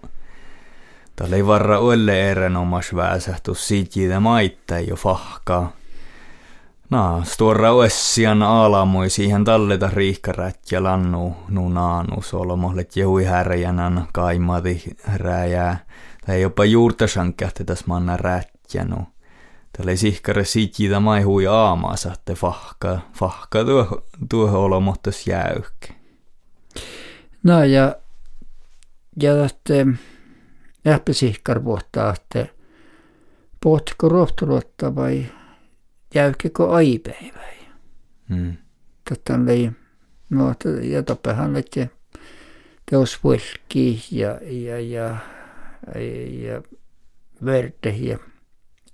tällä 1.17 1.37
ei 1.37 1.47
varra 1.47 1.79
ole 1.79 2.31
erinomas 2.31 2.95
väsähtus 2.95 3.69
siitä 3.69 4.21
maittaa 4.21 4.81
jo 4.81 4.97
fahkaa. 4.97 5.73
No, 6.95 7.23
stora 7.25 7.73
oessian 7.73 8.43
alamoi 8.43 9.11
siihen 9.11 9.45
talleta 9.45 9.91
riihkarät 9.93 10.61
ja 10.73 10.83
lannu 10.83 11.37
nu 11.49 11.69
naanu 11.69 12.23
solmohlet 12.23 12.97
jehui 12.97 13.25
härjänän 13.25 14.07
kaimati 14.13 14.97
rääjää. 15.15 15.87
Tai 16.27 16.43
jopa 16.43 16.65
juurta 16.65 17.07
sankähti 17.07 17.65
tässä 17.65 17.85
manna 17.89 18.17
rätjänu. 18.17 18.97
Tällä 19.77 19.91
ei 19.91 19.97
sihkare 19.97 20.45
sitjitä 20.45 21.01
maihui 21.01 21.47
aamaa 21.47 21.97
saatte 21.97 22.35
fahka, 22.35 22.99
fahka 23.13 23.65
tuo, 23.65 24.03
tuohon 24.31 24.61
olomohtas 24.61 25.27
jäykkä. 25.27 25.95
No 27.43 27.65
ja, 27.65 27.97
ja 29.23 29.35
tästä 29.35 29.87
lähpisihkar 30.85 31.65
vuottaa, 31.65 32.15
että 32.15 32.47
pohtiko 33.61 34.09
rohtulottaa 34.09 34.95
vai 34.95 35.27
jäykikö 36.15 36.71
aipäivä. 36.71 37.45
Mm. 38.29 38.57
Tätä 39.09 39.35
oli, 39.35 39.73
no, 40.31 40.55
ja 40.83 41.03
tapahan 41.03 41.51
oli 41.51 41.91
teos 42.91 43.25
vuelki 43.25 44.05
ja, 44.11 44.41
ja, 44.43 44.81
ja, 44.81 45.17
ja, 45.95 46.51
ja 46.51 46.63
verte 47.45 47.89
ja 47.89 48.19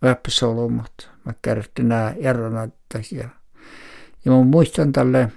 väppäsolomot. 0.03 1.11
Mä 1.25 1.33
kärtti 1.43 1.83
nämä 1.83 2.15
eronattas 2.19 3.13
ja, 3.13 3.29
ja 4.25 4.33
mä 4.33 4.43
muistan 4.45 4.93
tälle 4.93 5.33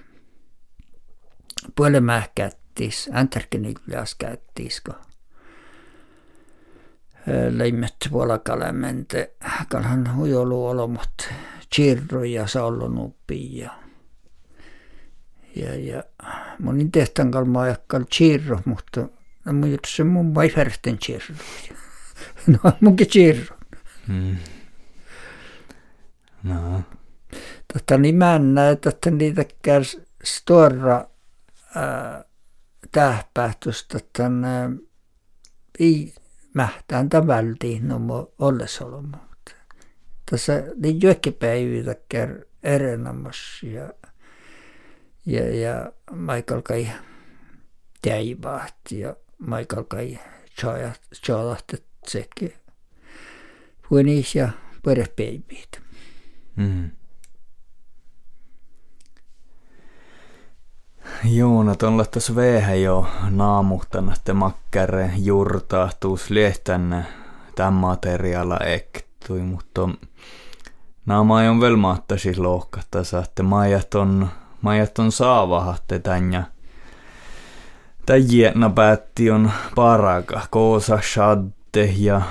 puolemäh 1.76 2.30
kättis, 2.36 3.10
äntärkeni 3.14 3.74
yläs 3.88 4.16
kättis, 4.16 4.82
kun 4.82 4.96
leimet 7.50 7.96
puolakalemente, 8.10 9.36
kalhan 9.70 10.16
hujolu 10.16 10.68
olomot 10.68 11.30
Chirro 11.74 12.24
ja 12.24 12.48
Sallonuppi 12.48 13.58
ja, 13.58 13.72
ja, 15.56 15.76
ja 15.76 16.04
mä 16.60 16.70
olin 16.70 16.92
tehtaan 16.92 17.32
kalmaa 17.32 17.68
Chirro, 18.14 18.60
mutta 18.66 19.02
no 19.46 19.54
mun 19.54 19.78
se 19.88 20.04
mun 20.04 20.36
vai 20.36 20.50
färsten 20.50 20.98
Chirro. 20.98 21.36
no 22.64 22.72
munkin 22.82 23.08
Chirro. 23.08 23.58
Hmm. 24.08 24.38
No. 26.44 26.82
Totta 27.74 27.98
niin 27.98 28.16
mä 28.16 28.36
en 28.36 28.54
näe, 28.54 28.72
että 28.72 29.12
niitä 29.12 29.46
kärs 29.62 30.00
stora 30.24 31.08
tähpähtystä 32.92 34.00
tänne 34.18 34.70
ei 35.80 36.14
mähtään 36.54 37.10
tämän 37.10 37.28
vältiin, 37.28 37.88
no 37.88 38.00
ollesolomaan 38.40 39.33
tässä 40.34 40.64
niin 40.76 41.02
joikkipäiviltä 41.02 41.96
erenamas 42.64 43.62
ja, 43.64 43.94
ja, 45.26 45.56
ja 45.56 45.92
Michael 46.12 46.62
kai 46.62 46.88
teivaat 48.02 48.76
ja 48.92 49.16
Michael 49.40 49.84
kai 49.84 50.20
tjaalahtet 51.26 51.84
sekin 52.08 52.54
puolis 53.90 54.36
ja 54.36 54.50
perhepäivät. 54.86 55.82
Mm. 56.56 56.92
Joo, 61.24 61.64
no 61.64 61.76
tuolla 61.76 62.06
tuossa 62.06 62.36
veehä 62.36 62.76
jo 62.76 63.08
naamuhtana, 63.30 64.14
että 64.14 64.34
makkare 64.34 65.12
juurtahtuus 65.18 66.30
liehtänne 66.30 67.06
tämän 67.56 67.74
materiaala 67.74 68.60
ektui, 69.24 69.42
mutta 69.42 69.90
Nämä 71.06 71.20
on 71.20 71.62
vielä 71.62 71.78
maattasi 71.78 72.38
lohkata, 72.38 73.00
että 73.24 73.44
majat 73.44 73.96
on, 73.96 74.28
majat 74.62 75.00
on 75.00 75.12
saavahatte 75.12 76.00
tän 76.00 76.34
ja 76.34 76.44
Täjienä 78.06 78.70
päätti 78.70 79.32
on 79.32 79.52
paraka, 79.76 80.42
koosa 80.50 81.00
shadde 81.02 81.94
ja 81.98 82.22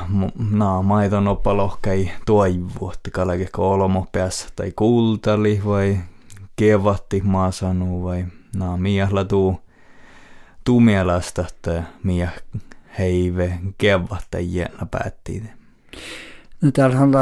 naa 0.51 0.83
maiton 0.83 1.29
opalohkei 1.29 2.13
toivu, 2.27 2.91
että 2.95 3.11
kalake 3.11 3.49
kolmo 3.53 4.07
päässä 4.13 4.49
tai 4.57 4.73
kultali 4.77 5.63
vai 5.67 5.99
kevatti 6.57 7.21
maasanu 7.25 8.05
vai 8.05 8.25
naa 8.57 8.77
miehla 8.77 9.25
tuu 10.65 10.81
mielestä, 10.81 11.45
että 11.49 11.83
mieh 12.03 12.33
heive 12.99 13.59
kevatta 13.79 14.39
jäänä 14.41 14.87
päätti. 14.91 15.43
No 16.63 16.71
täällä 16.71 17.01
on 17.01 17.13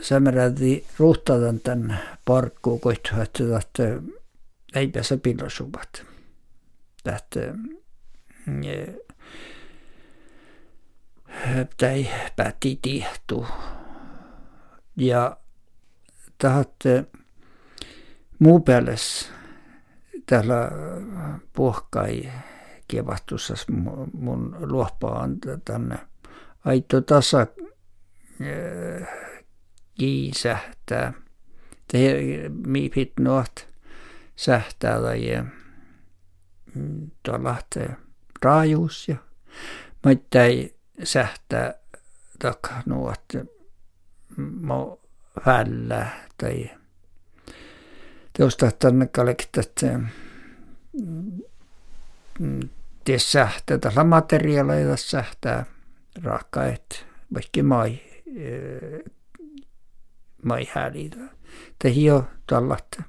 sämärälti 0.00 0.86
ruhtadan 0.98 1.60
tämän 1.60 1.98
parkkuun 2.24 2.80
koittaa, 2.80 3.22
että 3.22 3.42
ei 4.74 4.88
pääse 4.88 5.16
pillosuvat. 5.16 6.04
Tähtä 7.04 7.40
tai 11.76 12.08
päätti 12.36 12.78
tihtuu. 12.82 13.46
Ja 14.96 15.36
tahatte 16.38 17.04
muu 18.38 18.60
päälles 18.60 19.30
täällä 20.26 20.70
puhkai 21.52 22.32
kevahtussa 22.88 23.54
mun 24.12 24.56
luoppaan 24.60 25.36
tänne 25.64 25.98
aito 26.64 27.00
tasa 27.00 27.46
kiisähtää. 29.98 31.12
Te 31.88 31.98
mi 32.66 32.90
pit 32.94 33.12
nuot 33.20 33.68
sähtää 34.36 35.00
tai 35.00 35.44
tuolla 37.22 37.58
raajuus 38.42 39.08
ja 39.08 39.16
ei 40.34 40.76
sähtää 41.04 41.74
tak 42.38 42.58
nuot 42.86 43.24
mo 44.60 45.00
vällä 45.46 46.06
tai 46.38 46.70
teosta 48.32 48.70
tänne 48.70 49.06
kalektat 49.06 49.72
ties 53.04 53.32
sähtää 53.32 53.78
tällä 53.78 54.04
materiaaleilla 54.04 54.96
sähtää 54.96 55.66
raakkaet 56.22 57.06
vaikka 57.34 57.62
mai 57.62 58.11
mai 60.42 60.68
häälitä. 60.72 61.16
Tai 61.78 62.04
jo 62.04 62.24
tällaista. 62.46 63.02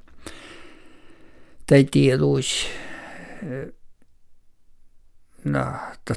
Tai 1.68 1.84
tieduis. 1.84 2.68
No, 5.44 5.66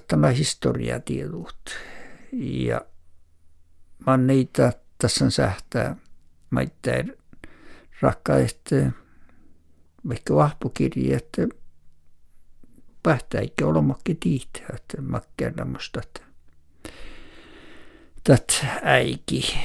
tämä 0.09 0.29
historiatieduut. 0.29 1.71
Ja 2.33 2.81
mä 4.07 4.17
niitä 4.17 4.73
tässä 4.99 5.31
sähtää 5.31 5.97
maittain 6.51 7.13
rakkaat 8.01 8.71
vaikka 10.09 10.35
vahpukirjat 10.35 11.25
pähtäikö 13.03 13.67
olemakki 13.67 14.15
tiihtää, 14.15 14.67
että 14.75 15.03
mä 15.03 15.21
kerran 15.37 15.69
musta, 15.69 16.01
että 16.03 16.26
tät 18.27 18.67
äiki 18.83 19.59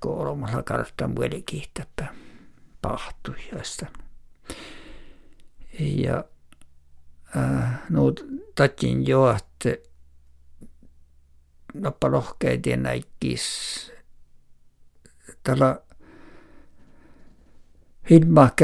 kolmalla 0.00 0.62
kartta 0.62 1.08
muelikiihtäpä 1.08 2.06
pahtujaista. 2.82 3.86
Ja 5.80 6.24
äh, 7.36 7.80
no 7.90 8.02
tatin 8.54 9.06
jo, 9.06 9.30
että 9.30 9.76
noppa 11.74 12.10
lohkeitien 12.10 12.82
näikkis 12.82 13.92
tällä 15.42 15.80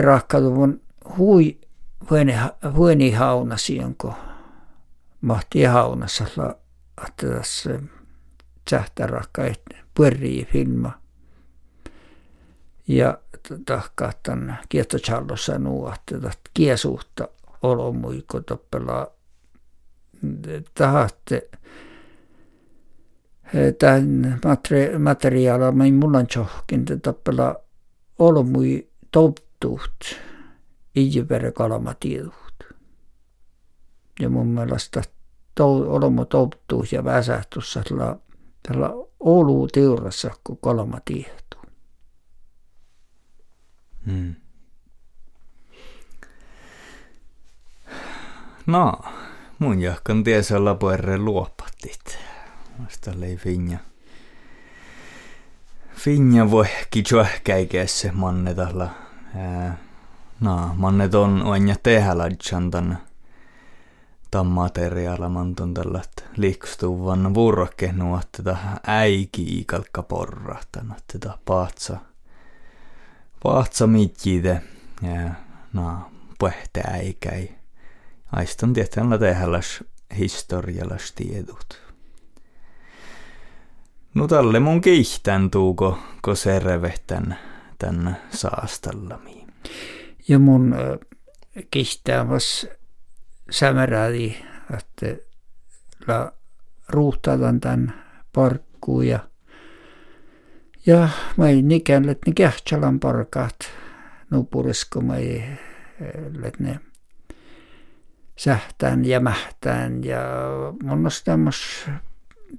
rakkaduvun 0.02 0.80
hui 1.18 1.60
vueni 2.76 3.12
haunasi, 3.12 3.76
jonko 3.76 4.14
mahti 5.20 5.64
haunassa 5.64 6.26
että 7.08 7.26
tässä 7.26 7.80
sähtärakka 8.70 9.42
pyörii 9.94 10.44
filma. 10.44 11.02
Ja 12.88 13.18
tahkaa 13.66 14.12
tämän 14.22 14.58
kiettochallossa 14.68 15.58
nuo, 15.58 15.92
että 15.92 16.30
kiesuutta 16.54 17.28
olomuiko 17.62 18.40
toppelaa 18.40 19.06
tahatte 20.74 21.48
tämän 23.78 24.40
materiaalia, 24.98 25.72
mä 25.72 25.84
mulla 25.92 26.18
on 26.18 26.26
johkin, 26.36 26.80
että 26.80 26.96
toppelaa 26.96 27.56
olomui 28.18 28.88
toptuut, 29.10 30.16
iivere 30.96 31.52
kalamatiedut. 31.52 32.34
Ja 34.20 34.28
mun 34.28 34.46
mielestä 34.46 35.02
olomu 35.60 36.24
toptuus 36.24 36.92
ja 36.92 37.04
väsähtussa 37.04 37.82
tällä 38.62 38.90
Oulu 39.20 39.68
teurassa, 39.68 40.30
kun 40.44 40.58
kalama 40.62 41.00
tiehtuu. 41.04 41.60
Hmm. 44.06 44.34
No, 48.66 48.92
mun 49.58 49.80
jahkan 49.80 50.24
tiesä 50.24 50.54
puerre 50.80 51.18
luopattit. 51.18 52.18
Vasta 52.84 53.10
lei 53.16 53.36
finja. 53.36 53.78
Finja 55.94 56.50
voi 56.50 56.66
kichua 56.90 57.26
käikeessä 57.44 58.12
mannetalla. 58.12 58.90
No, 60.40 60.74
mannet 60.76 61.14
on 61.14 61.42
oanja 61.42 61.74
tehdä 61.82 62.14
tänne 62.70 62.96
tämän 64.32 64.46
materiaalaman 64.46 65.54
tällä 65.54 66.02
liikstuvan 66.36 67.34
vuorokke 67.34 67.92
nuotteta 67.92 68.56
äiki 68.86 69.58
ikalkka 69.58 70.02
porrahtana 70.02 70.94
tätä 71.12 71.38
paatsa. 71.44 71.96
Paatsa 73.42 73.86
mitjide 73.86 74.62
ja 75.02 75.30
na 75.72 76.10
puhete 76.38 76.82
äikäi. 76.86 77.48
Aistan 78.32 78.72
tietyllä 78.72 79.18
tehdäläs 79.18 79.84
historialas 80.18 81.12
tiedut. 81.12 81.82
No 84.14 84.28
tälle 84.28 84.60
mun 84.60 84.80
kihtän 84.80 85.50
tuuko, 85.50 85.98
ko 86.22 86.34
servehtän 86.34 87.38
tän 87.78 88.16
saastallami. 88.30 89.46
Ja 90.28 90.38
mun 90.38 90.72
äh, 90.72 90.98
kihtää 91.70 92.28
vas 93.46 93.58
sämärädi, 93.58 94.36
että 94.76 95.06
la 96.06 96.32
ruuhtadan 96.88 97.60
tämän 97.60 98.04
parkkuun 98.32 99.06
ja 99.06 99.18
ja 100.86 101.08
mä 101.36 101.48
ei 101.48 101.62
nikään, 101.62 102.08
että 102.08 102.30
ne 102.30 102.34
kähtsälan 102.34 103.00
parkaat 103.00 103.58
nupurisko 104.30 105.00
mä 105.00 105.16
ei, 105.16 105.44
että 106.44 106.62
ne 106.62 106.80
sähtään 108.36 109.04
ja 109.04 109.20
mähtään 109.20 110.04
ja 110.04 110.20
mun 110.82 111.06
on 111.06 111.10
tämmöis 111.24 111.86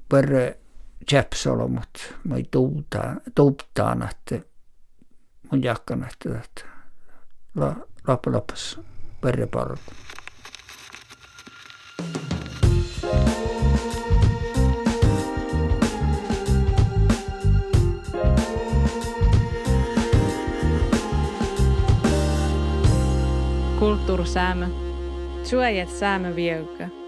perre 0.09 0.57
tjäpsolomut, 1.09 2.15
mä 2.23 2.35
ei 2.35 2.49
tuuptaan, 3.35 4.09
että 4.09 4.39
mun 5.51 5.63
jakkan, 5.63 6.03
että 6.03 6.65
la, 7.55 7.75
loppujen 8.07 8.35
lopuksi 8.35 8.79
perre 9.21 9.47
Kulttuursäämö. 23.79 24.67
Suojat 25.43 25.89
säämö 25.89 26.35
vieukä. 26.35 27.02